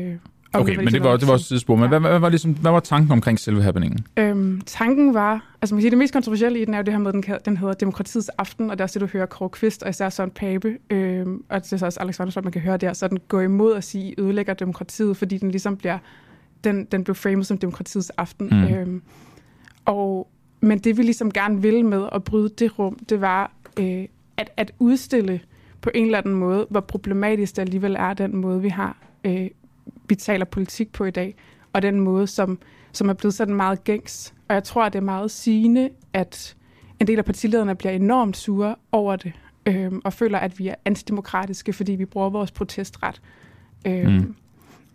om 0.53 0.61
Okay, 0.61 0.71
vil 0.71 0.79
men 0.79 0.87
det 0.87 0.93
ligesom 0.93 1.11
var, 1.11 1.17
det 1.17 1.27
var 1.27 1.32
også 1.32 1.47
sidespor. 1.47 1.77
Men 1.77 1.88
hvad, 1.88 2.00
hvad, 2.00 2.19
var 2.19 2.29
ligesom, 2.29 2.53
hvad 2.53 2.71
var 2.71 2.81
tanken 2.81 3.12
omkring 3.12 3.38
selve 3.38 3.62
happeningen? 3.62 4.06
Øhm, 4.17 4.61
tanken 4.67 5.15
var, 5.15 5.55
altså 5.62 5.75
man 5.75 5.79
kan 5.79 5.83
sige, 5.83 5.91
det 5.91 5.99
mest 5.99 6.12
kontroversielle 6.12 6.61
i 6.61 6.65
den 6.65 6.75
er 6.75 6.79
jo 6.79 6.85
det 6.85 6.93
her 6.94 6.99
med, 6.99 7.12
den, 7.12 7.25
den 7.44 7.56
hedder 7.56 7.75
Demokratiets 7.75 8.29
Aften, 8.29 8.71
og 8.71 8.79
der 8.79 8.83
er 8.83 8.87
også 8.87 8.99
det, 8.99 9.09
du 9.09 9.12
hører 9.19 9.26
Kåre 9.26 9.49
Kvist, 9.49 9.83
og 9.83 9.91
især 9.91 10.09
Søren 10.09 10.31
Pape, 10.31 10.76
øhm, 10.91 11.43
og 11.49 11.65
det 11.65 11.73
er 11.73 11.76
så 11.76 11.87
også 11.87 12.00
Alex 12.00 12.19
Vandersholm, 12.19 12.44
man 12.44 12.53
kan 12.53 12.62
høre 12.62 12.76
der, 12.76 12.93
så 12.93 13.09
den 13.09 13.19
går 13.29 13.41
imod 13.41 13.75
at 13.75 13.85
sige, 13.85 14.05
I 14.05 14.15
ødelægger 14.19 14.55
demokratiet, 14.55 15.17
fordi 15.17 15.38
den 15.38 15.50
ligesom 15.50 15.76
bliver, 15.76 15.99
den, 16.65 16.85
den 16.85 17.05
blev 17.05 17.15
framet 17.15 17.47
som 17.47 17.59
Demokratiets 17.59 18.11
Aften. 18.11 18.47
Mm. 18.47 18.75
Øhm, 18.75 19.03
og, 19.85 20.29
men 20.61 20.79
det 20.79 20.97
vi 20.97 21.03
ligesom 21.03 21.33
gerne 21.33 21.62
ville 21.62 21.83
med 21.83 22.09
at 22.12 22.25
bryde 22.25 22.49
det 22.49 22.79
rum, 22.79 22.99
det 23.09 23.21
var 23.21 23.53
øh, 23.79 24.05
at, 24.37 24.51
at 24.57 24.73
udstille 24.79 25.41
på 25.81 25.91
en 25.95 26.05
eller 26.05 26.19
anden 26.19 26.35
måde, 26.35 26.67
hvor 26.71 26.81
problematisk 26.81 27.57
det 27.57 27.62
alligevel 27.62 27.97
er, 27.99 28.15
den 28.15 28.37
måde, 28.37 28.62
vi 28.62 28.69
har, 28.69 28.97
øh, 29.25 29.49
vi 30.09 30.15
taler 30.15 30.45
politik 30.45 30.93
på 30.93 31.05
i 31.05 31.11
dag, 31.11 31.35
og 31.73 31.83
den 31.83 32.01
måde, 32.01 32.27
som, 32.27 32.59
som 32.93 33.09
er 33.09 33.12
blevet 33.12 33.35
sådan 33.35 33.55
meget 33.55 33.85
gængs. 33.85 34.35
Og 34.49 34.55
jeg 34.55 34.65
tror, 34.65 34.85
at 34.85 34.93
det 34.93 34.99
er 34.99 35.03
meget 35.03 35.31
sigende, 35.31 35.91
at 36.12 36.57
en 37.01 37.07
del 37.07 37.19
af 37.19 37.25
partilederne 37.25 37.75
bliver 37.75 37.93
enormt 37.93 38.37
sure 38.37 38.77
over 38.93 39.17
det, 39.17 39.33
øh, 39.67 39.93
og 40.05 40.12
føler, 40.12 40.39
at 40.39 40.59
vi 40.59 40.69
er 40.69 40.75
antidemokratiske, 40.85 41.73
fordi 41.73 41.93
vi 41.93 42.05
bruger 42.05 42.31
vores 42.31 42.51
protestret. 42.51 43.21
Øh, 43.87 44.07
Mm. 44.07 44.35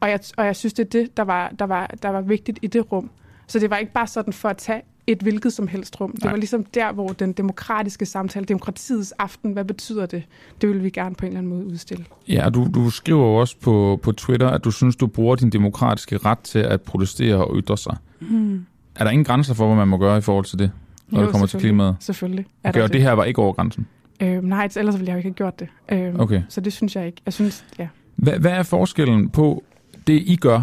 Mm. 0.06 0.08
og, 0.08 0.10
jeg, 0.10 0.20
og 0.38 0.46
jeg 0.46 0.56
synes, 0.56 0.74
det 0.74 0.86
er 0.86 0.90
det, 0.90 1.18
der 1.18 1.24
var, 1.24 1.54
der, 1.60 1.66
var, 1.66 1.88
der 2.02 2.10
var 2.10 2.22
vigtigt 2.22 2.60
i 2.62 2.68
det 2.68 2.92
rum. 2.92 3.10
Så 3.48 3.60
det 3.60 3.70
var 3.70 3.78
ikke 3.78 3.94
bare 3.94 4.08
sådan 4.08 4.34
for 4.34 4.50
at 4.50 4.58
tage 4.58 4.82
et 5.08 5.22
hvilket 5.22 5.54
som 5.54 5.68
helst 5.68 6.02
rum. 6.02 6.12
Det 6.12 6.24
Nej. 6.24 6.32
var 6.32 6.38
ligesom 6.38 6.64
der, 6.64 6.92
hvor 6.92 7.08
den 7.08 7.34
demokratiske 7.34 8.06
samtale, 8.06 8.46
demokratiets 8.46 9.12
aften, 9.12 9.52
hvad 9.52 9.66
betyder 9.66 10.06
det? 10.06 10.24
Det 10.62 10.70
ville 10.70 10.84
vi 10.84 10.90
gerne 10.90 11.16
på 11.16 11.26
en 11.26 11.28
eller 11.28 11.40
anden 11.40 11.54
måde 11.54 11.66
udstille. 11.66 12.06
Ja, 12.28 12.46
og 12.46 12.54
du, 12.54 12.68
du 12.76 12.90
skriver 12.90 13.26
jo 13.26 13.36
også 13.36 13.56
på, 13.62 14.00
på 14.04 14.12
Twitter, 14.12 14.48
at 14.50 14.64
du 14.64 14.72
synes, 14.72 14.96
du 14.96 15.08
bruger 15.08 15.36
din 15.36 15.50
demokratiske 15.50 16.18
ret 16.18 16.40
til 16.40 16.60
at 16.60 16.82
protestere 16.82 17.46
og 17.46 17.58
ytre 17.58 17.78
sig. 17.78 17.98
Hmm. 18.20 18.66
Er 18.96 19.04
der 19.04 19.12
ingen 19.12 19.26
grænser 19.26 19.54
for, 19.54 19.66
hvad 19.66 19.76
man 19.76 19.88
må 19.88 19.98
gøre 19.98 20.18
i 20.18 20.22
forhold 20.22 20.46
til 20.46 20.60
det, 20.60 20.72
når 21.08 21.22
det 21.22 21.30
kommer 21.32 21.48
til 21.48 21.60
klimaet? 21.60 21.96
Selvfølgelig. 22.00 22.46
er 22.64 22.70
Okay, 22.70 22.82
og 22.82 22.94
det 22.94 23.02
her 23.02 23.12
var 23.12 23.24
ikke 23.24 23.42
over 23.42 23.54
grænsen. 23.54 23.88
Øh, 24.20 24.44
nej, 24.44 24.70
ellers 24.78 24.96
ville 24.96 25.08
jeg 25.08 25.14
jo 25.14 25.18
ikke 25.18 25.30
have 25.30 25.34
gjort 25.34 25.60
det. 25.60 25.68
Øh, 25.90 26.16
Okay. 26.16 26.42
Så 26.50 26.62
det 26.62 26.74
synes 26.74 26.96
jeg 26.96 27.06
ikke. 27.06 27.22
Jeg 27.26 27.34
synes, 27.34 27.66
ja. 27.80 27.88
Hvad, 28.16 28.34
hvad 28.40 28.52
er 28.52 28.64
forskellen 28.64 29.30
på 29.30 29.64
det, 30.08 30.24
I 30.26 30.36
gør, 30.36 30.62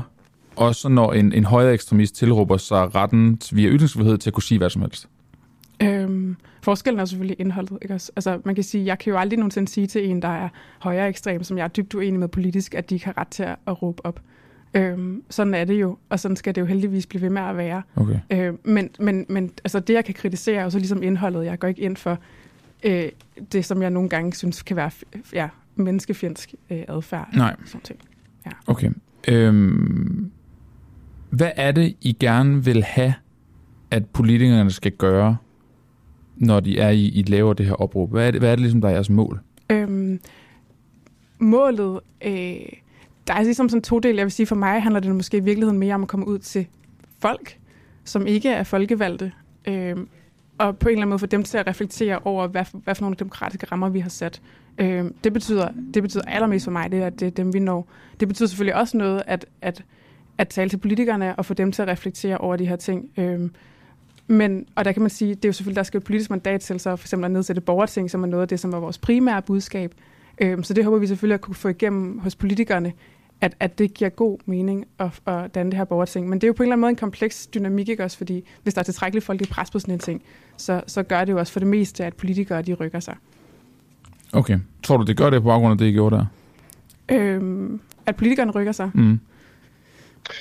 og 0.57 0.75
så 0.75 0.89
når 0.89 1.13
en, 1.13 1.33
en 1.33 1.45
højere 1.45 1.75
ekstremist 1.75 2.15
tilråber 2.15 2.57
sig 2.57 2.95
retten 2.95 3.41
via 3.53 3.69
ytringsfrihed 3.69 4.19
til 4.19 4.31
at 4.31 4.35
kunne 4.35 4.43
sige 4.43 4.59
hvad 4.59 4.71
som 4.71 4.83
helst? 4.83 5.09
Øhm, 5.83 6.37
forskellen 6.63 7.01
er 7.01 7.05
selvfølgelig 7.05 7.41
indholdet. 7.41 7.79
Ikke 7.83 7.95
også? 7.95 8.13
Altså, 8.17 8.41
man 8.45 8.55
kan 8.55 8.65
sige, 8.65 8.87
jeg 8.87 8.99
kan 8.99 9.11
jo 9.11 9.19
aldrig 9.19 9.39
nogensinde 9.39 9.69
sige 9.69 9.87
til 9.87 10.11
en, 10.11 10.23
der 10.23 10.29
er 10.29 10.49
højere 10.79 11.09
ekstrem, 11.09 11.43
som 11.43 11.59
jeg 11.59 11.65
er 11.65 11.69
dybt 11.69 11.95
uenig 11.95 12.21
med 12.21 12.29
politisk, 12.29 12.75
at 12.75 12.91
de 12.91 12.95
ikke 12.95 13.07
har 13.07 13.19
ret 13.19 13.29
til 13.29 13.43
at, 13.43 13.57
at 13.67 13.83
råbe 13.83 14.07
op. 14.07 14.21
Øhm, 14.75 15.23
sådan 15.31 15.55
er 15.55 15.65
det 15.65 15.75
jo, 15.75 15.99
og 16.09 16.21
sådan 16.21 16.37
skal 16.37 16.55
det 16.55 16.61
jo 16.61 16.67
heldigvis 16.67 17.07
blive 17.07 17.23
ved 17.23 17.31
med 17.31 17.43
at 17.43 17.57
være. 17.57 17.83
Okay. 17.97 18.19
Øh, 18.31 18.55
men 18.65 18.91
men, 18.99 19.27
men 19.29 19.53
altså, 19.65 19.81
det, 19.81 19.95
jeg 19.95 20.05
kan 20.05 20.15
kritisere, 20.15 20.57
er 20.57 20.65
jo 20.65 20.71
så 20.71 20.79
ligesom 20.79 21.03
indholdet. 21.03 21.45
Jeg 21.45 21.59
går 21.59 21.69
ikke 21.69 21.83
ind 21.83 21.97
for 21.97 22.19
øh, 22.83 23.09
det, 23.53 23.65
som 23.65 23.83
jeg 23.83 23.91
nogle 23.91 24.09
gange 24.09 24.35
synes 24.35 24.63
kan 24.63 24.77
være 24.77 24.91
ja, 25.33 25.49
menneskefjendsk 25.77 26.55
øh, 26.71 26.83
adfærd. 26.89 27.29
Nej. 27.37 27.57
Sådan 27.65 27.81
ting. 27.81 28.01
Okay. 28.67 28.91
Øhm, 29.29 30.31
hvad 31.31 31.51
er 31.57 31.73
det, 31.73 31.95
I 32.01 32.13
gerne 32.21 32.65
vil 32.65 32.83
have, 32.83 33.15
at 33.91 34.07
politikerne 34.07 34.71
skal 34.71 34.93
gøre, 34.93 35.37
når 36.37 36.61
de 36.61 36.79
er 36.79 36.91
i, 36.91 37.05
I 37.07 37.23
laver 37.23 37.53
det 37.53 37.67
her 37.67 37.75
opråb? 37.75 38.11
Hvad 38.11 38.27
er 38.27 38.31
det, 38.31 38.41
hvad 38.41 38.51
er 38.51 38.57
det 38.57 38.61
ligesom, 38.61 38.81
der 38.81 38.89
er 38.89 38.93
jeres 38.93 39.11
mål? 39.11 39.41
Øhm, 39.71 40.21
målet, 41.39 42.01
øh, 42.25 42.33
der 43.27 43.35
er 43.35 43.43
ligesom 43.43 43.69
sådan 43.69 43.83
to 43.83 43.99
dele. 43.99 44.19
Jeg 44.19 44.25
vil 44.25 44.33
sige, 44.33 44.47
for 44.47 44.57
mig 44.57 44.83
handler 44.83 45.01
det 45.01 45.15
måske 45.15 45.37
i 45.37 45.41
virkeligheden 45.41 45.79
mere 45.79 45.95
om 45.95 46.03
at 46.03 46.09
komme 46.09 46.27
ud 46.29 46.39
til 46.39 46.67
folk, 47.19 47.59
som 48.05 48.27
ikke 48.27 48.49
er 48.51 48.63
folkevalgte, 48.63 49.33
øh, 49.69 49.97
og 50.59 50.79
på 50.79 50.89
en 50.89 50.93
eller 50.93 51.03
anden 51.03 51.09
måde 51.09 51.19
få 51.19 51.27
dem 51.27 51.43
til 51.43 51.59
at 51.59 51.67
reflektere 51.67 52.19
over, 52.25 52.47
hvad 52.47 52.65
hvad 52.85 52.95
for 52.95 53.03
nogle 53.03 53.17
demokratiske 53.17 53.67
rammer 53.73 53.89
vi 53.89 54.01
har 54.01 54.11
sat. 54.11 54.43
Øh, 54.79 55.05
det, 55.25 55.33
betyder, 55.33 55.69
det 55.95 56.03
betyder 56.03 56.25
allermest 56.27 56.65
for 56.65 56.73
mig, 56.73 56.93
det 56.93 57.03
er, 57.03 57.07
at 57.07 57.21
det 57.21 57.27
er 57.27 57.31
dem, 57.31 57.55
vi 57.55 57.59
når. 57.59 57.89
Det 58.21 58.29
betyder 58.29 58.49
selvfølgelig 58.49 58.75
også 58.75 58.97
noget, 58.97 59.23
at, 59.27 59.47
at, 59.63 59.85
at 60.39 60.49
tale 60.49 60.71
til 60.71 60.77
politikerne 60.77 61.37
og 61.37 61.45
få 61.45 61.55
dem 61.55 61.73
til 61.73 61.83
at 61.83 61.89
reflektere 61.89 62.39
over 62.39 62.57
de 62.57 62.67
her 62.67 62.77
ting. 62.77 63.11
Øh, 63.17 63.51
men, 64.27 64.67
og 64.75 64.85
der 64.85 64.93
kan 64.93 65.03
man 65.03 65.11
sige, 65.11 65.35
det 65.35 65.45
er 65.45 65.49
jo 65.49 65.53
selvfølgelig, 65.53 65.77
der 65.77 65.83
skal 65.83 65.99
et 65.99 66.05
politisk 66.05 66.31
mandat 66.31 66.61
til, 66.61 66.81
så 66.81 66.97
for 66.97 67.05
eksempel 67.05 67.25
at 67.25 67.31
nedsætte 67.31 67.61
borgerting, 67.61 68.11
som 68.11 68.23
er 68.23 68.27
noget 68.27 68.43
af 68.43 68.49
det, 68.49 68.61
som 68.61 68.73
var 68.73 68.81
vores 68.81 68.99
primære 68.99 69.43
budskab. 69.43 69.95
Øh, 70.39 70.65
så 70.65 70.75
det 70.75 70.85
håber 70.85 70.99
vi 70.99 71.07
selvfølgelig 71.07 71.35
at 71.35 71.41
kunne 71.41 71.55
få 71.55 71.69
igennem 71.69 72.19
hos 72.19 72.37
politikerne, 72.37 72.93
at, 73.43 73.55
at 73.61 73.79
det 73.79 73.95
giver 73.95 74.11
god 74.11 74.39
mening 74.47 74.87
at, 74.99 75.11
at 75.27 75.55
danne 75.55 75.71
det 75.71 75.79
her 75.79 75.85
borgerting. 75.85 76.29
Men 76.29 76.39
det 76.39 76.45
er 76.45 76.49
jo 76.49 76.53
på 76.53 76.63
en 76.63 76.67
eller 76.67 76.73
anden 76.73 76.81
måde 76.81 76.91
en 76.91 76.97
kompleks 76.97 77.47
dynamik, 77.47 77.89
ikke 77.89 78.05
også? 78.05 78.17
Fordi 78.17 78.49
hvis 78.63 78.75
der 78.75 78.81
er 78.81 78.85
tilstrækkeligt 78.85 79.27
folk 79.27 79.43
i 79.43 79.47
pres 79.47 79.71
på 79.71 79.79
sådan 79.79 79.95
en 79.95 79.99
ting, 79.99 80.23
så, 80.57 80.81
så 80.87 81.03
gør 81.03 81.25
det 81.25 81.33
jo 81.33 81.39
også 81.39 81.53
for 81.53 81.61
det 81.61 81.69
meste, 81.69 82.05
at 82.05 82.15
politikere 82.15 82.63
de 82.63 82.75
rykker 82.75 83.01
sig. 83.01 83.17
Okay. 84.33 84.59
Tror 84.83 84.97
du, 84.97 85.05
det 85.05 85.17
gør 85.17 85.31
det 85.31 85.43
på 85.43 85.49
baggrund 85.49 85.73
af 85.73 85.79
det, 85.79 85.87
I 85.87 85.93
gjorde 85.93 86.17
der? 86.17 86.27
Øhm, 87.09 87.81
at 88.07 88.17
politikerne 88.17 88.53
rykker 88.53 88.73
sig. 88.73 88.91
Mm. 88.95 89.21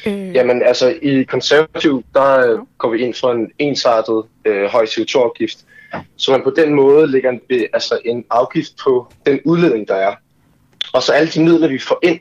Øh, 0.08 0.36
Jamen 0.36 0.62
altså, 0.66 0.96
i 1.02 1.24
konservativ, 1.24 2.04
der 2.14 2.52
øh, 2.52 2.60
går 2.78 2.90
vi 2.90 2.98
ind 2.98 3.14
for 3.14 3.32
en 3.32 3.52
ensartet 3.60 4.24
øh, 4.46 4.66
høj 4.66 4.86
CO2-afgift, 4.86 5.66
så 6.16 6.32
man 6.32 6.42
på 6.44 6.54
den 6.56 6.74
måde 6.74 7.08
lægger 7.08 7.30
en, 7.30 7.42
altså 7.74 8.00
en 8.06 8.26
afgift 8.30 8.74
på 8.84 9.08
den 9.26 9.40
udledning, 9.46 9.88
der 9.88 9.96
er. 9.96 10.16
Og 10.94 11.04
så 11.04 11.12
alle 11.12 11.30
de 11.30 11.44
midler, 11.44 11.68
vi 11.68 11.80
får 11.80 12.00
ind 12.04 12.20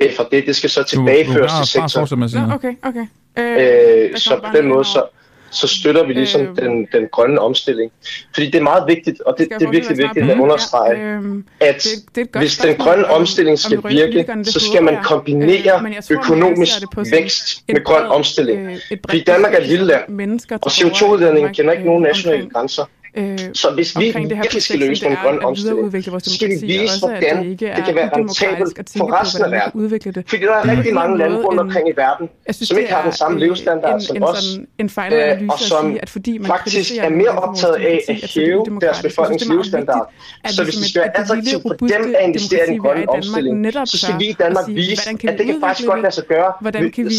øh, 0.00 0.16
fra 0.16 0.24
det, 0.30 0.46
det 0.46 0.56
skal 0.56 0.70
så 0.70 0.80
Du, 0.80 0.84
du 0.84 0.88
tilbageføres 0.88 1.52
bare, 1.52 1.64
til 1.66 1.78
bare 1.78 1.88
sektoren. 1.88 2.20
Nå, 2.20 2.38
noget. 2.40 2.54
okay, 2.54 2.74
okay. 2.82 3.06
Øh, 3.38 4.12
der 4.12 4.18
så 4.18 4.34
på 4.36 4.40
bare 4.42 4.56
den 4.56 4.68
måde, 4.68 4.84
så, 4.84 5.02
så 5.50 5.66
støtter 5.66 6.06
vi 6.06 6.12
ligesom 6.12 6.40
Øh, 6.40 6.56
den, 6.56 6.86
den 6.92 7.08
grønne 7.12 7.40
omstilling. 7.40 7.92
Fordi 8.34 8.46
det 8.46 8.54
er 8.54 8.62
meget 8.62 8.84
vigtigt, 8.88 9.20
og 9.20 9.34
det, 9.38 9.48
det 9.58 9.66
er 9.66 9.70
virkelig 9.70 9.98
vigtigt 9.98 10.30
at 10.30 10.38
understrege, 10.38 10.98
Ja, 10.98 11.04
øhm, 11.06 11.44
at 11.60 11.86
det, 12.14 12.16
det 12.32 12.40
hvis 12.40 12.56
den 12.58 12.76
grønne 12.76 13.04
om- 13.06 13.20
omstilling 13.20 13.52
om 13.52 13.56
skal 13.56 13.78
rykker 13.78 14.06
virke, 14.06 14.44
så 14.44 14.60
skal 14.60 14.82
man 14.82 14.94
jeg. 14.94 15.02
kombinere 15.04 15.58
Øh, 15.58 15.64
tror, 15.64 15.80
man 15.80 15.94
økonomisk 16.10 16.72
sådan 16.72 17.06
vækst 17.12 17.62
med 17.68 17.84
grøn 17.84 18.06
omstilling. 18.06 18.66
øh, 18.66 18.98
Fordi 19.08 19.22
Danmark 19.26 19.54
er 19.54 19.58
et 19.58 19.66
lille 19.66 19.84
land, 19.86 20.02
og 20.62 20.72
til 20.72 20.82
borgere 20.84 20.96
i 20.96 21.00
CO2-udledningen 21.00 21.34
Danmark, 21.34 21.54
kender 21.54 21.72
ikke 21.72 21.84
nogen 21.86 22.02
øh, 22.04 22.08
nationale 22.08 22.42
omkring, 22.42 22.52
grænser. 22.52 22.84
Øh, 23.16 23.38
Så 23.54 23.70
hvis 23.74 23.98
vi 23.98 24.06
omkring 24.08 24.28
det 24.30 24.36
her 24.36 24.42
virkelig 24.42 24.62
skal 24.62 24.76
projekt, 24.76 24.88
løse 24.90 25.04
den 25.04 25.12
er 25.12 25.22
grønne 25.22 25.40
omstilling, 25.44 25.92
skal 26.34 26.48
vi 26.48 26.54
vise, 26.66 26.82
også, 26.82 27.06
hvordan 27.08 27.36
det 27.38 27.50
ikke 27.50 27.66
det 27.66 27.84
kan 27.84 27.88
er 27.88 27.94
være 27.94 28.10
rentabelt 28.16 28.78
for 28.98 29.20
resten 29.20 29.44
af 29.44 29.50
verden. 29.50 29.80
udvikle 29.80 30.12
det. 30.12 30.24
Fordi 30.28 30.42
der 30.42 30.52
er 30.52 30.76
rigtig 30.76 30.94
mange 30.94 31.18
lande 31.18 31.36
rundt 31.46 31.60
omkring 31.60 31.88
i 31.88 31.92
verden, 31.96 32.28
synes, 32.54 32.68
som 32.68 32.78
ikke 32.78 32.92
har 32.92 33.00
den 33.02 33.10
er, 33.10 33.14
samme 33.14 33.36
øh, 33.36 33.40
levestandard 33.40 33.94
en, 33.94 34.00
som 34.00 34.16
en, 34.16 34.22
os, 34.22 34.58
en 34.78 34.90
fejlanalyse 34.90 35.52
og 35.52 35.58
som 35.58 35.86
at 35.86 35.90
sige, 35.92 36.02
at 36.02 36.10
fordi 36.10 36.38
man 36.38 36.46
faktisk 36.46 36.92
er 37.00 37.08
mere 37.08 37.28
optaget 37.28 37.74
af 37.74 38.00
at 38.08 38.14
er 38.22 38.40
hæve 38.40 38.78
deres 38.80 39.02
befolknings 39.02 39.42
er 39.48 39.52
levestandard. 39.52 40.12
Så 40.46 40.62
vi 40.62 40.64
hvis 40.64 40.74
som 40.74 40.80
det 40.80 40.84
et- 40.86 40.90
skal 40.90 41.00
være 41.02 41.16
attraktivt 41.20 41.62
for 41.62 41.86
dem 41.86 42.14
at 42.18 42.28
investere 42.28 42.64
i 42.64 42.70
den 42.70 42.74
er 42.76 42.78
grønne 42.78 43.08
omstilling, 43.08 43.72
så 43.84 43.98
skal 43.98 44.14
vi 44.18 44.24
i 44.24 44.32
Danmark 44.32 44.64
vise, 44.68 45.10
at 45.10 45.38
det 45.38 45.46
kan 45.46 45.56
faktisk 45.60 45.88
godt 45.88 46.02
lade 46.02 46.14
sig 46.14 46.24
gøre, 46.24 46.52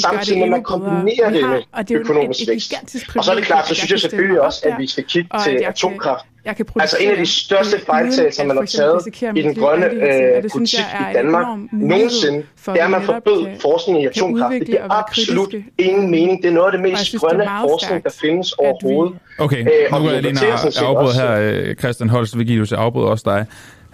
samtidig 0.01 0.37
med, 0.37 0.45
at 0.45 0.51
man 0.51 0.63
kombinerer 0.63 1.29
det 1.29 1.49
med 1.49 1.61
er 1.73 1.99
økonomisk 1.99 2.39
vækst. 2.47 2.73
Og 3.17 3.23
så 3.23 3.31
er 3.31 3.35
det 3.35 3.43
klart, 3.43 3.67
så 3.67 3.75
synes 3.75 3.91
jeg 3.91 3.99
selvfølgelig 3.99 4.41
også, 4.41 4.61
at 4.65 4.73
vi 4.79 4.87
skal 4.87 5.03
kigge 5.03 5.29
til 5.43 5.49
at 5.51 5.55
jeg 5.55 5.63
kan- 5.65 5.73
atomkraft. 5.87 6.25
jeg 6.45 6.55
kan 6.55 6.65
Altså 6.79 6.97
en 7.01 7.09
af 7.11 7.17
de 7.17 7.25
største 7.25 7.75
øh, 7.77 7.83
fejltagelser, 7.85 8.45
man 8.45 8.57
har 8.57 8.65
taget 8.65 9.01
i 9.35 9.41
den 9.41 9.55
grønne 9.55 9.85
øh, 9.85 10.43
politik 10.51 10.79
i 10.79 11.13
Danmark 11.13 11.45
nogensinde, 11.71 12.37
det 12.65 12.79
er, 12.79 12.83
at 12.85 12.91
man 12.91 13.01
forbød 13.01 13.45
kan- 13.45 13.57
forskning 13.61 14.03
i 14.03 14.05
atomkraft. 14.05 14.53
Det 14.53 14.65
giver 14.67 14.91
absolut 14.99 15.55
ingen 15.77 16.11
mening. 16.11 16.41
Det 16.41 16.49
er 16.49 16.53
noget 16.53 16.65
af 16.65 16.71
det 16.71 16.81
mest 16.91 17.05
synes, 17.05 17.21
grønne 17.21 17.45
forskning, 17.69 18.03
der 18.03 18.09
findes 18.21 18.51
overhovedet. 18.53 19.15
Okay, 19.39 19.59
Øh, 19.59 19.65
nu 19.65 19.97
og 19.97 20.03
er 20.03 20.07
vi 20.09 20.13
jeg 20.13 20.23
lige 20.23 20.53
afbrud 20.85 21.07
også- 21.07 21.21
her. 21.21 21.31
øh, 21.69 21.75
Christian 21.75 22.09
Holst 22.09 22.37
Vigilius, 22.37 22.71
jeg 22.71 22.79
afbryder 22.79 23.07
også 23.07 23.23
dig. 23.25 23.45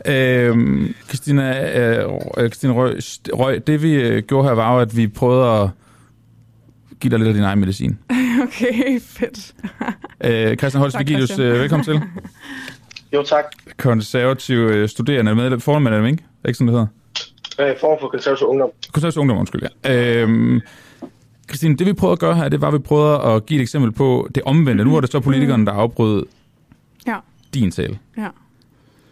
Øhm, 0.05 0.93
Christina, 1.07 1.79
øh, 1.79 2.10
Christine 2.38 2.74
Røg, 2.74 2.95
Røg, 3.33 3.67
det 3.67 3.83
vi 3.83 3.93
øh, 3.93 4.24
gjorde 4.24 4.48
her 4.48 4.53
var 4.55 4.74
jo, 4.75 4.79
at 4.79 4.98
vi 4.98 5.07
prøvede 5.07 5.62
at 5.62 5.67
give 7.01 7.12
dig 7.12 7.20
lidt 7.20 7.27
af 7.27 7.34
din 7.34 7.43
egen 7.43 7.60
medicin. 7.60 7.98
Okay, 8.43 9.00
fedt. 9.01 9.53
Øh, 10.25 10.58
Christian 10.58 10.79
Holst 10.81 11.00
Vigilius, 11.00 11.39
øh, 11.39 11.53
velkommen 11.60 11.86
til. 11.86 12.01
Jo 13.13 13.24
tak. 13.24 13.43
Konservativ 13.77 14.58
øh, 14.58 14.89
studerende 14.89 15.36
med 15.36 15.60
formand 15.60 15.96
af 15.96 16.01
dem, 16.01 16.08
ikke? 16.12 16.24
Er 16.43 16.48
ikke 16.48 16.58
sådan, 16.58 16.74
det 16.74 16.88
hedder? 17.60 17.72
Øh, 17.72 17.79
form 17.79 17.98
for 18.01 18.08
konservativ 18.08 18.48
ungdom. 18.48 18.70
Konservativ 18.91 19.20
Ungdom, 19.20 19.38
undskyld, 19.38 19.62
ja. 19.86 20.22
Øhm, 20.22 20.62
Christine, 21.50 21.75
det 21.77 21.88
vi 21.88 21.93
prøvede 21.93 22.12
at 22.13 22.20
gøre 22.20 22.36
her, 22.36 22.50
det 22.50 22.62
var, 22.62 22.67
at 22.67 22.74
vi 22.74 22.77
prøvede 22.79 23.22
at 23.22 23.46
give 23.46 23.60
et 23.60 23.62
eksempel 23.62 23.91
på 23.91 24.29
det 24.36 24.43
omvendte. 24.43 24.84
Nu 24.84 24.91
var 24.93 25.00
det 25.01 25.12
så 25.12 25.20
politikerne, 25.20 25.65
der 25.65 25.72
afbrød 25.72 26.25
Ja, 27.08 27.15
din 27.53 27.72
tale. 27.72 28.00
ja. 28.17 28.27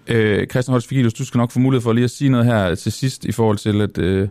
Øh, 0.08 0.48
Christian 0.48 0.72
Holst 0.74 0.92
Vigilius, 0.92 1.14
du 1.14 1.26
skal 1.26 1.38
nok 1.38 1.52
få 1.52 1.60
mulighed 1.60 1.82
for 1.82 1.94
lige 1.94 2.04
at 2.04 2.12
sige 2.12 2.30
noget 2.30 2.46
her 2.46 2.76
til 2.76 2.92
sidst, 2.92 3.26
i 3.26 3.32
forhold 3.32 3.58
til, 3.58 3.82
at, 3.82 3.98
øh, 3.98 4.28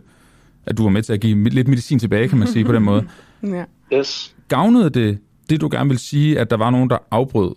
at 0.65 0.77
du 0.77 0.83
var 0.83 0.89
med 0.89 1.03
til 1.03 1.13
at 1.13 1.19
give 1.19 1.49
lidt 1.49 1.67
medicin 1.67 1.99
tilbage, 1.99 2.27
kan 2.27 2.37
man 2.37 2.47
sige 2.47 2.65
på 2.65 2.73
den 2.73 2.83
måde. 2.83 3.07
ja. 3.43 3.63
Yes. 3.93 4.35
Gavnede 4.47 4.89
det, 4.89 5.19
det 5.49 5.61
du 5.61 5.69
gerne 5.71 5.89
vil 5.89 5.99
sige, 5.99 6.39
at 6.39 6.49
der 6.49 6.57
var 6.57 6.69
nogen, 6.69 6.89
der 6.89 6.97
afbrød 7.11 7.55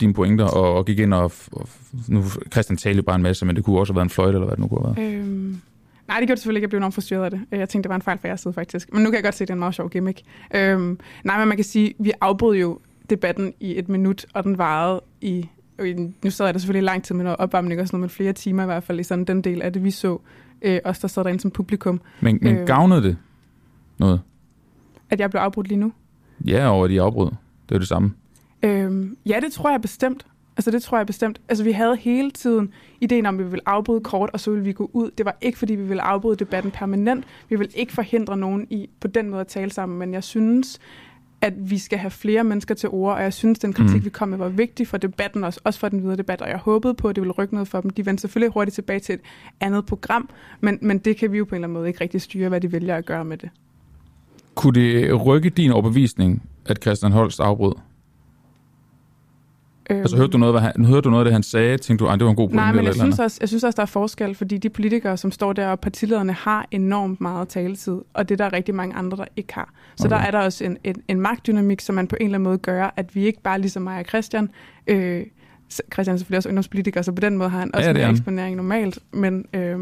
dine 0.00 0.14
pointer 0.14 0.44
og, 0.44 0.74
og 0.74 0.86
gik 0.86 0.98
ind 0.98 1.14
og, 1.14 1.32
og... 1.52 1.68
Nu, 2.08 2.24
Christian 2.52 2.76
talte 2.76 3.02
bare 3.02 3.16
en 3.16 3.22
masse, 3.22 3.46
men 3.46 3.56
det 3.56 3.64
kunne 3.64 3.78
også 3.78 3.92
have 3.92 3.96
været 3.96 4.06
en 4.06 4.10
fløjte, 4.10 4.32
eller 4.32 4.46
hvad 4.46 4.56
det 4.56 4.58
nu 4.62 4.68
kunne 4.68 4.86
have 4.86 4.96
været. 4.96 5.14
Øhm, 5.14 5.60
nej, 6.08 6.18
det 6.20 6.26
gjorde 6.28 6.30
det 6.30 6.38
selvfølgelig 6.38 6.58
ikke. 6.58 6.64
Jeg 6.64 6.70
blev 6.70 6.78
enormt 6.78 6.94
frustreret 6.94 7.24
af 7.24 7.30
det. 7.30 7.40
Øh, 7.52 7.58
Jeg 7.58 7.68
tænkte, 7.68 7.86
det 7.86 7.90
var 7.90 7.96
en 7.96 8.02
fejl 8.02 8.18
fra 8.18 8.28
jeres 8.28 8.40
side, 8.40 8.52
faktisk. 8.54 8.92
Men 8.92 9.02
nu 9.02 9.10
kan 9.10 9.14
jeg 9.14 9.22
godt 9.24 9.34
se, 9.34 9.44
at 9.44 9.48
det 9.48 9.52
er 9.52 9.54
en 9.54 9.58
meget 9.58 9.74
sjov 9.74 9.90
gimmick. 9.90 10.20
Øhm, 10.54 10.98
nej, 11.24 11.38
men 11.38 11.48
man 11.48 11.56
kan 11.56 11.64
sige, 11.64 11.94
vi 11.98 12.12
afbrød 12.20 12.56
jo 12.56 12.78
debatten 13.10 13.52
i 13.60 13.78
et 13.78 13.88
minut, 13.88 14.26
og 14.34 14.44
den 14.44 14.58
varede 14.58 15.00
i... 15.20 15.48
Nu 16.24 16.30
sad 16.30 16.46
jeg 16.46 16.54
der 16.54 16.60
selvfølgelig 16.60 16.84
lang 16.84 17.02
tid 17.04 17.14
med 17.14 17.24
noget 17.24 17.36
opvarmning 17.38 17.80
og 17.80 17.86
sådan 17.86 17.96
noget, 18.00 18.10
men 18.10 18.16
flere 18.16 18.32
timer 18.32 18.62
i 18.62 18.66
hvert 18.66 18.82
fald 18.82 19.00
i 19.00 19.02
sådan 19.02 19.24
den 19.24 19.42
del 19.42 19.62
af 19.62 19.72
det, 19.72 19.84
vi 19.84 19.90
så. 19.90 20.18
Øh, 20.62 20.78
os, 20.84 20.98
der 20.98 21.08
sad 21.08 21.24
derinde 21.24 21.40
som 21.40 21.50
publikum. 21.50 22.00
Men, 22.20 22.38
men 22.42 22.56
Øh. 22.56 22.66
gavnede 22.66 23.02
det 23.02 23.16
noget? 23.98 24.20
At 25.10 25.20
jeg 25.20 25.30
blev 25.30 25.40
afbrudt 25.40 25.68
lige 25.68 25.78
nu. 25.78 25.92
Ja, 26.46 26.68
over 26.68 26.88
de 26.88 27.00
afbrød. 27.00 27.30
Det 27.68 27.74
er 27.74 27.78
det 27.78 27.88
samme. 27.88 28.12
Øhm, 28.62 29.16
ja, 29.26 29.40
det 29.40 29.52
tror 29.52 29.70
jeg 29.70 29.80
bestemt. 29.80 30.26
Altså 30.56 30.70
det 30.70 30.82
tror 30.82 30.96
jeg 30.96 31.06
bestemt. 31.06 31.40
Altså 31.48 31.64
vi 31.64 31.72
havde 31.72 31.96
hele 31.96 32.30
tiden 32.30 32.72
ideen 33.00 33.26
om, 33.26 33.38
at 33.38 33.44
vi 33.44 33.50
ville 33.50 33.68
afbryde 33.68 34.00
kort, 34.00 34.30
og 34.32 34.40
så 34.40 34.50
ville 34.50 34.64
vi 34.64 34.72
gå 34.72 34.90
ud. 34.92 35.10
Det 35.18 35.26
var 35.26 35.36
ikke, 35.40 35.58
fordi 35.58 35.74
vi 35.74 35.82
ville 35.82 36.02
afbryde 36.02 36.36
debatten 36.36 36.70
permanent. 36.70 37.24
Vi 37.48 37.56
vil 37.56 37.70
ikke 37.74 37.92
forhindre 37.92 38.36
nogen 38.36 38.66
i 38.70 38.88
på 39.00 39.08
den 39.08 39.30
måde 39.30 39.40
at 39.40 39.46
tale 39.46 39.70
sammen, 39.70 39.98
men 39.98 40.14
jeg 40.14 40.24
synes, 40.24 40.78
at 41.40 41.70
vi 41.70 41.78
skal 41.78 41.98
have 41.98 42.10
flere 42.10 42.44
mennesker 42.44 42.74
til 42.74 42.88
ord, 42.88 43.14
og 43.14 43.22
jeg 43.22 43.32
synes, 43.32 43.58
den 43.58 43.72
kritik, 43.72 43.96
mm. 43.96 44.04
vi 44.04 44.10
kom 44.10 44.28
med, 44.28 44.38
var 44.38 44.48
vigtig 44.48 44.88
for 44.88 44.96
debatten, 44.96 45.44
også, 45.44 45.60
også 45.64 45.80
for 45.80 45.88
den 45.88 46.02
videre 46.02 46.16
debat, 46.16 46.42
og 46.42 46.48
jeg 46.48 46.58
håbede 46.58 46.94
på, 46.94 47.08
at 47.08 47.16
det 47.16 47.22
ville 47.22 47.32
rykke 47.32 47.54
noget 47.54 47.68
for 47.68 47.80
dem. 47.80 47.90
De 47.90 48.06
vendte 48.06 48.20
selvfølgelig 48.20 48.52
hurtigt 48.52 48.74
tilbage 48.74 49.00
til 49.00 49.14
et 49.14 49.20
andet 49.60 49.86
program, 49.86 50.28
men, 50.60 50.78
men 50.82 50.98
det 50.98 51.16
kan 51.16 51.32
vi 51.32 51.38
jo 51.38 51.44
på 51.44 51.54
en 51.54 51.56
eller 51.56 51.66
anden 51.66 51.74
måde 51.74 51.88
ikke 51.88 52.00
rigtig 52.00 52.20
styre, 52.20 52.48
hvad 52.48 52.60
de 52.60 52.72
vælger 52.72 52.96
at 52.96 53.06
gøre 53.06 53.24
med 53.24 53.36
det. 53.36 53.50
Kunne 54.58 54.80
det 54.80 55.26
rykke 55.26 55.50
din 55.50 55.70
overbevisning, 55.70 56.42
at 56.66 56.78
Christian 56.82 57.12
Holst 57.12 57.40
afbrød? 57.40 57.72
Øhm, 59.90 60.00
Altså 60.00 60.16
hørte 60.16 60.30
du 60.32 60.38
noget, 60.38 60.52
hvad 60.52 60.60
han, 60.62 60.84
hørte 60.84 61.00
du 61.00 61.10
noget 61.10 61.20
af 61.20 61.24
det, 61.24 61.32
han 61.32 61.42
sagde? 61.42 61.78
Tænkte 61.78 62.04
du, 62.04 62.10
at 62.10 62.18
det 62.18 62.24
var 62.24 62.30
en 62.30 62.36
god 62.36 62.48
pointe? 62.48 62.56
Nej, 62.56 62.72
men 62.72 62.84
jeg 62.84 62.94
synes, 62.94 63.04
andet? 63.04 63.20
også, 63.20 63.36
jeg 63.40 63.48
synes 63.48 63.64
også, 63.64 63.76
der 63.76 63.82
er 63.82 63.86
forskel, 63.86 64.34
fordi 64.34 64.58
de 64.58 64.68
politikere, 64.70 65.16
som 65.16 65.30
står 65.32 65.52
der, 65.52 65.68
og 65.68 65.80
partilederne 65.80 66.32
har 66.32 66.66
enormt 66.70 67.20
meget 67.20 67.48
taletid, 67.48 67.98
og 68.14 68.28
det 68.28 68.40
er 68.40 68.44
der 68.48 68.56
rigtig 68.56 68.74
mange 68.74 68.94
andre, 68.94 69.16
der 69.16 69.24
ikke 69.36 69.54
har. 69.54 69.72
Så 69.96 70.06
Okay. 70.06 70.16
der 70.16 70.22
er 70.22 70.30
der 70.30 70.38
også 70.38 70.64
en, 70.64 70.76
en, 70.84 70.94
en 71.08 71.20
magtdynamik, 71.20 71.80
som 71.80 71.94
man 71.94 72.06
på 72.06 72.16
en 72.20 72.26
eller 72.26 72.34
anden 72.38 72.44
måde 72.44 72.58
gør, 72.58 72.94
at 72.96 73.14
vi 73.14 73.26
ikke 73.26 73.42
bare 73.42 73.60
ligesom 73.60 73.82
mig 73.82 73.98
og 73.98 74.04
Christian, 74.08 74.50
øh, 74.86 75.22
Christian 75.92 76.14
er 76.14 76.18
selvfølgelig 76.18 76.36
også 76.36 76.48
ungdomspolitiker, 76.48 77.02
så 77.02 77.12
på 77.12 77.20
den 77.20 77.36
måde 77.38 77.50
har 77.50 77.58
han 77.58 77.74
også 77.74 77.90
Ja, 77.90 77.98
han. 77.98 78.10
eksponering 78.10 78.56
normalt, 78.56 78.98
men 79.12 79.44
øh, 79.54 79.78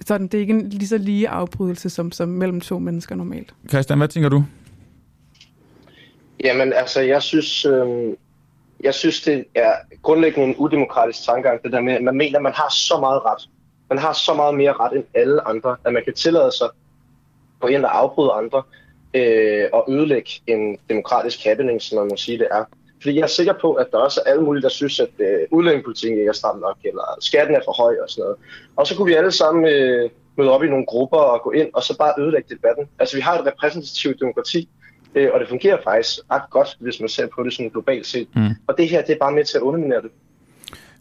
sådan, 0.00 0.26
det 0.26 0.34
er 0.34 0.40
ikke 0.40 0.54
en 0.54 0.68
lige 0.68 0.88
så 0.88 0.98
lige 0.98 1.28
afbrydelse 1.28 1.90
som, 1.90 2.12
som 2.12 2.28
mellem 2.28 2.60
to 2.60 2.78
mennesker 2.78 3.14
normalt. 3.14 3.54
Christian, 3.68 3.98
hvad 3.98 4.08
tænker 4.08 4.28
du? 4.28 4.44
Jamen, 6.44 6.72
altså, 6.72 7.00
jeg 7.00 7.22
synes, 7.22 7.64
øh, 7.64 8.14
jeg 8.80 8.94
synes, 8.94 9.22
det 9.22 9.44
er 9.54 9.72
grundlæggende 10.02 10.48
en 10.48 10.56
udemokratisk 10.56 11.24
tankegang, 11.24 11.62
det 11.62 11.72
der 11.72 11.80
med, 11.80 11.92
at 11.92 12.02
man 12.02 12.16
mener, 12.16 12.38
at 12.38 12.42
man 12.42 12.52
har 12.52 12.70
så 12.70 13.00
meget 13.00 13.24
ret. 13.24 13.48
Man 13.88 13.98
har 13.98 14.12
så 14.12 14.34
meget 14.34 14.54
mere 14.54 14.72
ret 14.72 14.96
end 14.96 15.04
alle 15.14 15.48
andre, 15.48 15.76
at 15.84 15.92
man 15.92 16.02
kan 16.04 16.14
tillade 16.14 16.52
sig 16.58 16.68
på 17.60 17.66
ind 17.66 17.84
og 17.84 17.98
afbryde 17.98 18.32
andre 18.32 18.62
øh, 19.14 19.68
og 19.72 19.84
ødelægge 19.88 20.30
en 20.46 20.78
demokratisk 20.88 21.44
happening, 21.44 21.82
som 21.82 21.98
man 21.98 22.08
må 22.08 22.16
sige, 22.16 22.38
det 22.38 22.48
er. 22.50 22.64
Fordi 23.04 23.16
jeg 23.16 23.22
er 23.22 23.36
sikker 23.40 23.54
på, 23.60 23.72
at 23.72 23.86
der 23.92 23.98
også 23.98 24.20
er 24.20 24.30
alle 24.30 24.42
mulige, 24.44 24.62
der 24.62 24.68
synes, 24.68 25.00
at 25.00 25.08
øh, 25.18 25.38
udlændingepolitikken 25.50 26.18
ikke 26.18 26.28
er 26.28 26.40
stram 26.42 26.58
nok, 26.58 26.78
eller 26.84 27.06
skatten 27.20 27.56
er 27.56 27.60
for 27.64 27.74
høj 27.82 27.94
og 28.02 28.08
sådan 28.10 28.22
noget. 28.22 28.36
Og 28.76 28.86
så 28.86 28.96
kunne 28.96 29.06
vi 29.06 29.14
alle 29.14 29.32
sammen 29.32 29.64
øh, 29.74 30.10
møde 30.38 30.50
op 30.50 30.64
i 30.64 30.68
nogle 30.68 30.86
grupper 30.86 31.16
og 31.16 31.40
gå 31.44 31.50
ind, 31.50 31.68
og 31.74 31.82
så 31.82 31.98
bare 31.98 32.12
ødelægge 32.18 32.54
debatten. 32.54 32.84
Altså, 32.98 33.16
vi 33.16 33.20
har 33.20 33.38
et 33.38 33.46
repræsentativt 33.46 34.20
demokrati, 34.20 34.68
øh, 35.14 35.28
og 35.34 35.40
det 35.40 35.48
fungerer 35.48 35.78
faktisk 35.84 36.18
ret 36.30 36.50
godt, 36.50 36.76
hvis 36.80 37.00
man 37.00 37.08
ser 37.08 37.26
på 37.34 37.42
det 37.44 37.52
sådan 37.52 37.70
globalt 37.70 38.06
set. 38.06 38.28
Mm. 38.36 38.48
Og 38.66 38.74
det 38.78 38.88
her, 38.88 39.02
det 39.02 39.12
er 39.12 39.18
bare 39.20 39.32
med 39.32 39.44
til 39.44 39.56
at 39.56 39.62
underminere 39.62 40.02
det. 40.02 40.10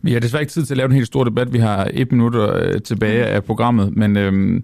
Vi 0.01 0.13
har 0.13 0.19
desværre 0.19 0.41
ikke 0.41 0.51
tid 0.51 0.65
til 0.65 0.73
at 0.73 0.77
lave 0.77 0.85
en 0.85 0.91
helt 0.99 1.07
stor 1.07 1.23
debat. 1.23 1.53
Vi 1.53 1.59
har 1.59 1.89
et 1.93 2.11
minut 2.11 2.35
øh, 2.35 2.81
tilbage 2.81 3.25
af 3.25 3.43
programmet, 3.43 3.97
men 3.97 4.17
øhm, 4.17 4.63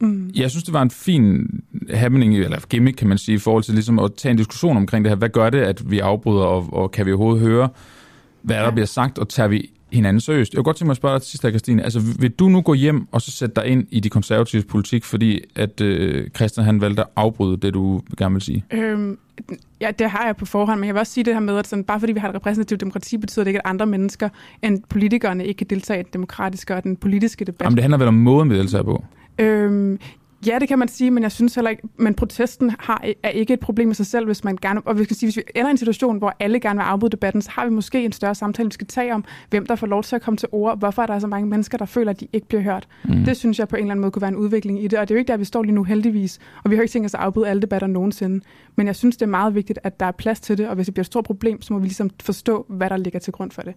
Mm. 0.00 0.30
jeg 0.34 0.50
synes, 0.50 0.64
det 0.64 0.72
var 0.74 0.82
en 0.82 0.90
fin 0.90 1.46
happening, 1.94 2.36
eller 2.38 2.58
gimmick, 2.68 2.96
kan 2.96 3.08
man 3.08 3.18
sige, 3.18 3.34
i 3.34 3.38
forhold 3.38 3.62
til 3.64 3.74
ligesom 3.74 3.98
at 3.98 4.14
tage 4.14 4.30
en 4.30 4.36
diskussion 4.36 4.76
omkring 4.76 5.04
det 5.04 5.10
her. 5.10 5.16
Hvad 5.16 5.28
gør 5.28 5.50
det, 5.50 5.58
at 5.60 5.90
vi 5.90 5.98
afbryder, 5.98 6.44
og, 6.44 6.68
og 6.72 6.90
kan 6.90 7.06
vi 7.06 7.12
overhovedet 7.12 7.42
høre, 7.48 7.68
hvad 8.42 8.56
der 8.56 8.62
Ja. 8.62 8.70
bliver 8.70 8.86
sagt, 8.86 9.18
og 9.18 9.28
tager 9.28 9.48
vi 9.48 9.70
hinanden 9.92 10.20
seriøst? 10.20 10.52
Jeg 10.52 10.58
kunne 10.58 10.64
godt 10.64 10.76
tænke 10.76 10.86
mig 10.86 10.90
at 10.92 10.96
spørge 10.96 11.14
dig 11.14 11.22
til 11.22 11.30
sidst 11.30 11.42
Christine. 11.42 11.82
Altså, 11.82 12.00
vil 12.18 12.30
du 12.30 12.48
nu 12.48 12.60
gå 12.60 12.74
hjem 12.74 13.06
og 13.12 13.22
så 13.22 13.30
sætte 13.30 13.54
dig 13.56 13.66
ind 13.66 13.86
i 13.90 14.00
de 14.00 14.08
konservatives 14.10 14.64
politik, 14.64 15.04
fordi 15.04 15.40
at 15.56 15.80
øh, 15.80 16.30
Christian 16.36 16.66
han 16.66 16.80
valgte 16.80 17.02
at 17.02 17.08
afbryde 17.16 17.56
det, 17.56 17.74
du 17.74 18.00
gerne 18.18 18.32
vil 18.34 18.42
sige? 18.42 18.64
Øhm, 18.72 19.18
ja, 19.80 19.90
det 19.98 20.10
har 20.10 20.26
jeg 20.26 20.36
på 20.36 20.46
forhånd, 20.46 20.80
men 20.80 20.86
jeg 20.86 20.94
vil 20.94 21.00
også 21.00 21.12
sige 21.12 21.24
det 21.24 21.32
her 21.34 21.40
med, 21.40 21.58
at 21.58 21.66
sådan, 21.66 21.84
bare 21.84 22.00
fordi 22.00 22.12
vi 22.12 22.20
har 22.20 22.28
et 22.28 22.34
repræsentativt 22.34 22.80
demokrati, 22.80 23.16
betyder 23.18 23.44
det 23.44 23.48
ikke, 23.48 23.66
at 23.66 23.70
andre 23.70 23.86
mennesker 23.86 24.28
end 24.62 24.82
politikerne 24.88 25.46
ikke 25.46 25.58
kan 25.58 25.66
deltage 25.70 26.00
i 26.00 26.02
den 26.02 26.12
demokratiske 26.12 26.74
og 26.76 26.82
den 26.82 26.96
politiske 26.96 27.44
debat. 27.44 27.64
Jamen, 27.64 27.76
det 27.76 27.82
handler 27.82 27.98
vel 27.98 28.08
om 28.08 28.14
måden, 28.14 28.50
vi 28.50 28.58
deltager 28.58 28.84
på. 28.84 29.04
Øhm, 29.38 29.98
ja, 30.46 30.58
det 30.58 30.68
kan 30.68 30.78
man 30.78 30.88
sige, 30.88 31.10
men 31.10 31.22
jeg 31.22 31.32
synes 31.32 31.54
heller 31.54 31.70
ikke, 31.70 31.82
men 31.96 32.14
protesten 32.14 32.72
har, 32.78 33.04
er 33.22 33.28
ikke 33.28 33.54
et 33.54 33.60
problem 33.60 33.90
i 33.90 33.94
sig 33.94 34.06
selv, 34.06 34.26
hvis 34.26 34.44
man 34.44 34.58
gerne, 34.62 34.80
og 34.84 34.94
hvis, 34.94 35.08
sige, 35.08 35.26
hvis 35.26 35.36
vi 35.36 35.42
ender 35.54 35.68
i 35.68 35.70
en 35.70 35.76
situation, 35.76 36.18
hvor 36.18 36.36
alle 36.40 36.60
gerne 36.60 36.78
vil 36.78 36.82
afbryde 36.84 37.10
debatten, 37.10 37.42
så 37.42 37.50
har 37.50 37.64
vi 37.64 37.70
måske 37.70 38.04
en 38.04 38.12
større 38.12 38.34
samtale, 38.34 38.66
vi 38.66 38.72
skal 38.72 38.86
tage 38.86 39.14
om, 39.14 39.24
hvem 39.50 39.66
der 39.66 39.76
får 39.76 39.86
lov 39.86 40.02
til 40.02 40.16
at 40.16 40.22
komme 40.22 40.36
til 40.36 40.48
ord, 40.52 40.78
hvorfor 40.78 41.02
er 41.02 41.06
der 41.06 41.18
så 41.18 41.26
mange 41.26 41.48
mennesker, 41.48 41.78
der 41.78 41.84
føler, 41.84 42.10
at 42.10 42.20
de 42.20 42.28
ikke 42.32 42.48
bliver 42.48 42.62
hørt. 42.62 42.88
Mm. 43.04 43.24
Det 43.24 43.36
synes 43.36 43.58
jeg 43.58 43.68
på 43.68 43.76
en 43.76 43.82
eller 43.82 43.90
anden 43.90 44.00
måde 44.00 44.10
kunne 44.10 44.22
være 44.22 44.28
en 44.28 44.36
udvikling 44.36 44.84
i 44.84 44.88
det, 44.88 44.98
og 44.98 45.08
det 45.08 45.14
er 45.14 45.16
jo 45.16 45.18
ikke 45.18 45.32
der, 45.32 45.36
vi 45.36 45.44
står 45.44 45.62
lige 45.62 45.74
nu 45.74 45.84
heldigvis, 45.84 46.38
og 46.64 46.70
vi 46.70 46.76
har 46.76 46.82
ikke 46.82 46.92
tænkt 46.92 47.06
os 47.06 47.14
at 47.14 47.20
afbryde 47.20 47.48
alle 47.48 47.62
debatter 47.62 47.88
nogensinde, 47.88 48.44
men 48.76 48.86
jeg 48.86 48.96
synes, 48.96 49.16
det 49.16 49.22
er 49.22 49.30
meget 49.30 49.54
vigtigt, 49.54 49.78
at 49.82 50.00
der 50.00 50.06
er 50.06 50.12
plads 50.12 50.40
til 50.40 50.58
det, 50.58 50.68
og 50.68 50.74
hvis 50.74 50.86
det 50.86 50.94
bliver 50.94 51.02
et 51.02 51.06
stort 51.06 51.24
problem, 51.24 51.62
så 51.62 51.72
må 51.72 51.78
vi 51.78 51.86
ligesom 51.86 52.10
forstå, 52.22 52.66
hvad 52.68 52.90
der 52.90 52.96
ligger 52.96 53.18
til 53.18 53.32
grund 53.32 53.50
for 53.50 53.62
det. 53.62 53.74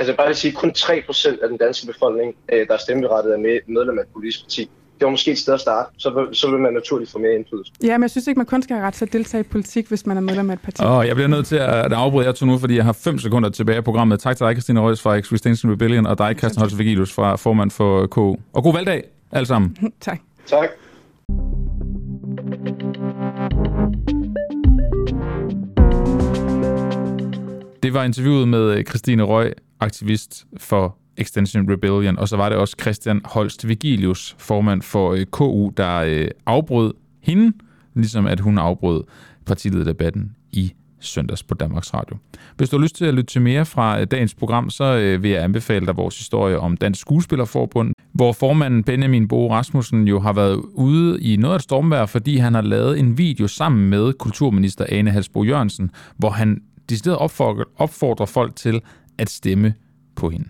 Altså 0.00 0.16
bare 0.16 0.28
at 0.28 0.36
sige, 0.36 0.52
kun 0.52 0.72
3% 0.76 1.42
af 1.42 1.48
den 1.48 1.58
danske 1.58 1.86
befolkning, 1.86 2.34
øh, 2.52 2.66
der 2.68 2.74
er 2.74 2.78
stemmeberettet, 2.78 3.34
er 3.34 3.38
med, 3.38 3.58
medlem 3.66 3.98
af 3.98 4.02
et 4.02 4.08
politisk 4.14 4.42
parti. 4.44 4.60
Det 4.98 5.04
var 5.06 5.10
måske 5.10 5.30
et 5.30 5.38
sted 5.38 5.54
at 5.54 5.60
starte, 5.60 5.88
så 5.98 6.10
vil, 6.10 6.36
så 6.36 6.50
vil 6.50 6.60
man 6.60 6.72
naturligt 6.72 7.10
få 7.10 7.18
mere 7.18 7.34
indflydelse. 7.34 7.72
Ja, 7.82 7.98
men 7.98 8.02
jeg 8.02 8.10
synes 8.10 8.26
ikke, 8.26 8.38
man 8.38 8.46
kun 8.46 8.62
skal 8.62 8.76
have 8.76 8.86
ret 8.86 8.94
til 8.94 9.04
at 9.04 9.12
deltage 9.12 9.40
i 9.40 9.44
politik, 9.44 9.88
hvis 9.88 10.06
man 10.06 10.16
er 10.16 10.20
medlem 10.20 10.50
af 10.50 10.54
et 10.54 10.60
parti. 10.60 10.82
Og 10.84 11.06
jeg 11.06 11.14
bliver 11.14 11.28
nødt 11.28 11.46
til 11.46 11.56
at 11.56 11.92
afbryde 11.92 12.26
jer 12.26 12.32
to 12.32 12.46
nu, 12.46 12.58
fordi 12.58 12.76
jeg 12.76 12.84
har 12.84 12.92
5 12.92 13.18
sekunder 13.18 13.48
tilbage 13.48 13.76
af 13.76 13.84
programmet. 13.84 14.20
Tak 14.20 14.36
til 14.36 14.46
dig, 14.46 14.54
Christine 14.54 14.80
Røs 14.80 15.02
fra 15.02 15.16
Extinction 15.16 15.72
Rebellion, 15.72 16.06
og 16.06 16.18
dig, 16.18 16.34
Christian 16.38 16.60
Holst 16.60 16.78
Vigilus 16.78 17.12
fra 17.12 17.36
formand 17.36 17.70
for 17.70 18.06
KU. 18.06 18.36
Og 18.52 18.62
god 18.62 18.72
valgdag, 18.72 19.02
alle 19.32 19.46
sammen. 19.46 19.76
tak. 20.00 20.20
Tak. 20.46 20.68
Det 27.82 27.82
Det 27.82 27.94
var 27.94 28.04
interviewet 28.04 28.48
med 28.48 28.60
øh, 28.60 28.84
Christine 28.84 29.22
Røg, 29.22 29.52
aktivist 29.80 30.46
for 30.56 30.96
Extension 31.16 31.72
Rebellion, 31.72 32.18
og 32.18 32.28
så 32.28 32.36
var 32.36 32.48
det 32.48 32.58
også 32.58 32.76
Christian 32.80 33.20
Holst 33.24 33.68
Vigilius, 33.68 34.36
formand 34.38 34.82
for 34.82 35.12
øh, 35.12 35.26
KU, 35.26 35.70
der 35.76 35.96
øh, 35.96 36.28
afbrød 36.46 36.94
hende, 37.20 37.52
ligesom 37.94 38.26
at 38.26 38.40
hun 38.40 38.58
afbrød 38.58 39.04
partilederdebatten 39.46 40.36
i 40.52 40.72
søndags 41.00 41.42
på 41.42 41.54
Danmarks 41.54 41.94
Radio. 41.94 42.16
Hvis 42.56 42.68
du 42.68 42.76
har 42.76 42.82
lyst 42.82 42.96
til 42.96 43.04
at 43.04 43.14
lytte 43.14 43.32
til 43.32 43.42
mere 43.42 43.66
fra 43.66 44.00
øh, 44.00 44.06
dagens 44.10 44.34
program, 44.34 44.70
så 44.70 44.84
øh, 44.84 45.22
vil 45.22 45.30
jeg 45.30 45.42
anbefale 45.44 45.86
dig 45.86 45.96
vores 45.96 46.18
historie 46.18 46.58
om 46.58 46.76
Dansk 46.76 47.00
Skuespillerforbund, 47.00 47.92
hvor 48.12 48.32
formanden 48.32 48.84
Benjamin 48.84 49.28
Bo 49.28 49.52
Rasmussen 49.52 50.08
jo 50.08 50.20
har 50.20 50.32
været 50.32 50.62
ude 50.74 51.22
i 51.22 51.36
noget 51.36 51.54
af 51.54 51.58
et 51.58 51.62
stormvær, 51.62 52.06
fordi 52.06 52.36
han 52.36 52.54
har 52.54 52.62
lavet 52.62 52.98
en 52.98 53.18
video 53.18 53.48
sammen 53.48 53.90
med 53.90 54.12
kulturminister 54.12 54.86
Ane 54.88 55.10
Halsbo 55.10 55.44
Jørgensen, 55.44 55.90
hvor 56.16 56.30
han 56.30 56.62
decideret 56.90 57.18
opfordrer 57.78 58.26
folk 58.26 58.56
til 58.56 58.80
at 59.20 59.30
stemme 59.30 59.74
på 60.16 60.30
hende. 60.30 60.48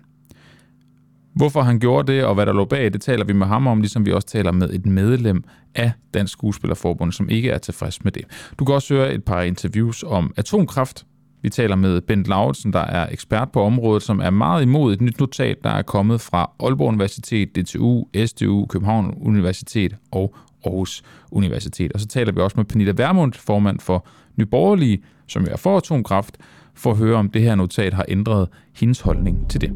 Hvorfor 1.33 1.61
han 1.61 1.79
gjorde 1.79 2.11
det, 2.11 2.23
og 2.23 2.33
hvad 2.33 2.45
der 2.45 2.53
lå 2.53 2.65
bag, 2.65 2.93
det 2.93 3.01
taler 3.01 3.25
vi 3.25 3.33
med 3.33 3.47
ham 3.47 3.67
om, 3.67 3.81
ligesom 3.81 4.05
vi 4.05 4.11
også 4.11 4.27
taler 4.27 4.51
med 4.51 4.69
et 4.69 4.85
medlem 4.85 5.43
af 5.75 5.91
Dansk 6.13 6.33
Skuespillerforbund, 6.33 7.11
som 7.11 7.29
ikke 7.29 7.49
er 7.49 7.57
tilfreds 7.57 8.03
med 8.03 8.11
det. 8.11 8.23
Du 8.59 8.65
kan 8.65 8.75
også 8.75 8.93
høre 8.93 9.13
et 9.13 9.23
par 9.23 9.41
interviews 9.41 10.03
om 10.03 10.33
atomkraft. 10.37 11.05
Vi 11.41 11.49
taler 11.49 11.75
med 11.75 12.01
Bent 12.01 12.27
Lauritsen, 12.27 12.73
der 12.73 12.79
er 12.79 13.07
ekspert 13.11 13.51
på 13.51 13.61
området, 13.61 14.03
som 14.03 14.19
er 14.19 14.29
meget 14.29 14.61
imod 14.61 14.93
et 14.93 15.01
nyt 15.01 15.19
notat, 15.19 15.57
der 15.63 15.69
er 15.69 15.81
kommet 15.81 16.21
fra 16.21 16.51
Aalborg 16.59 16.87
Universitet, 16.87 17.55
DTU, 17.55 18.05
SDU, 18.25 18.65
København 18.65 19.13
Universitet 19.21 19.95
og 20.11 20.35
Aarhus 20.65 21.03
Universitet. 21.31 21.91
Og 21.93 21.99
så 21.99 22.07
taler 22.07 22.31
vi 22.31 22.39
også 22.39 22.57
med 22.57 22.65
Pernille 22.65 22.97
Vermund, 22.97 23.33
formand 23.33 23.79
for 23.79 24.07
Nyborgerlige, 24.35 25.03
som 25.27 25.47
er 25.51 25.57
for 25.57 25.77
atomkraft, 25.77 26.37
for 26.75 26.91
at 26.91 26.97
høre, 26.97 27.15
om 27.15 27.29
det 27.29 27.41
her 27.41 27.55
notat 27.55 27.93
har 27.93 28.05
ændret 28.07 28.47
hendes 28.79 29.01
holdning 29.01 29.49
til 29.49 29.61
det. 29.61 29.71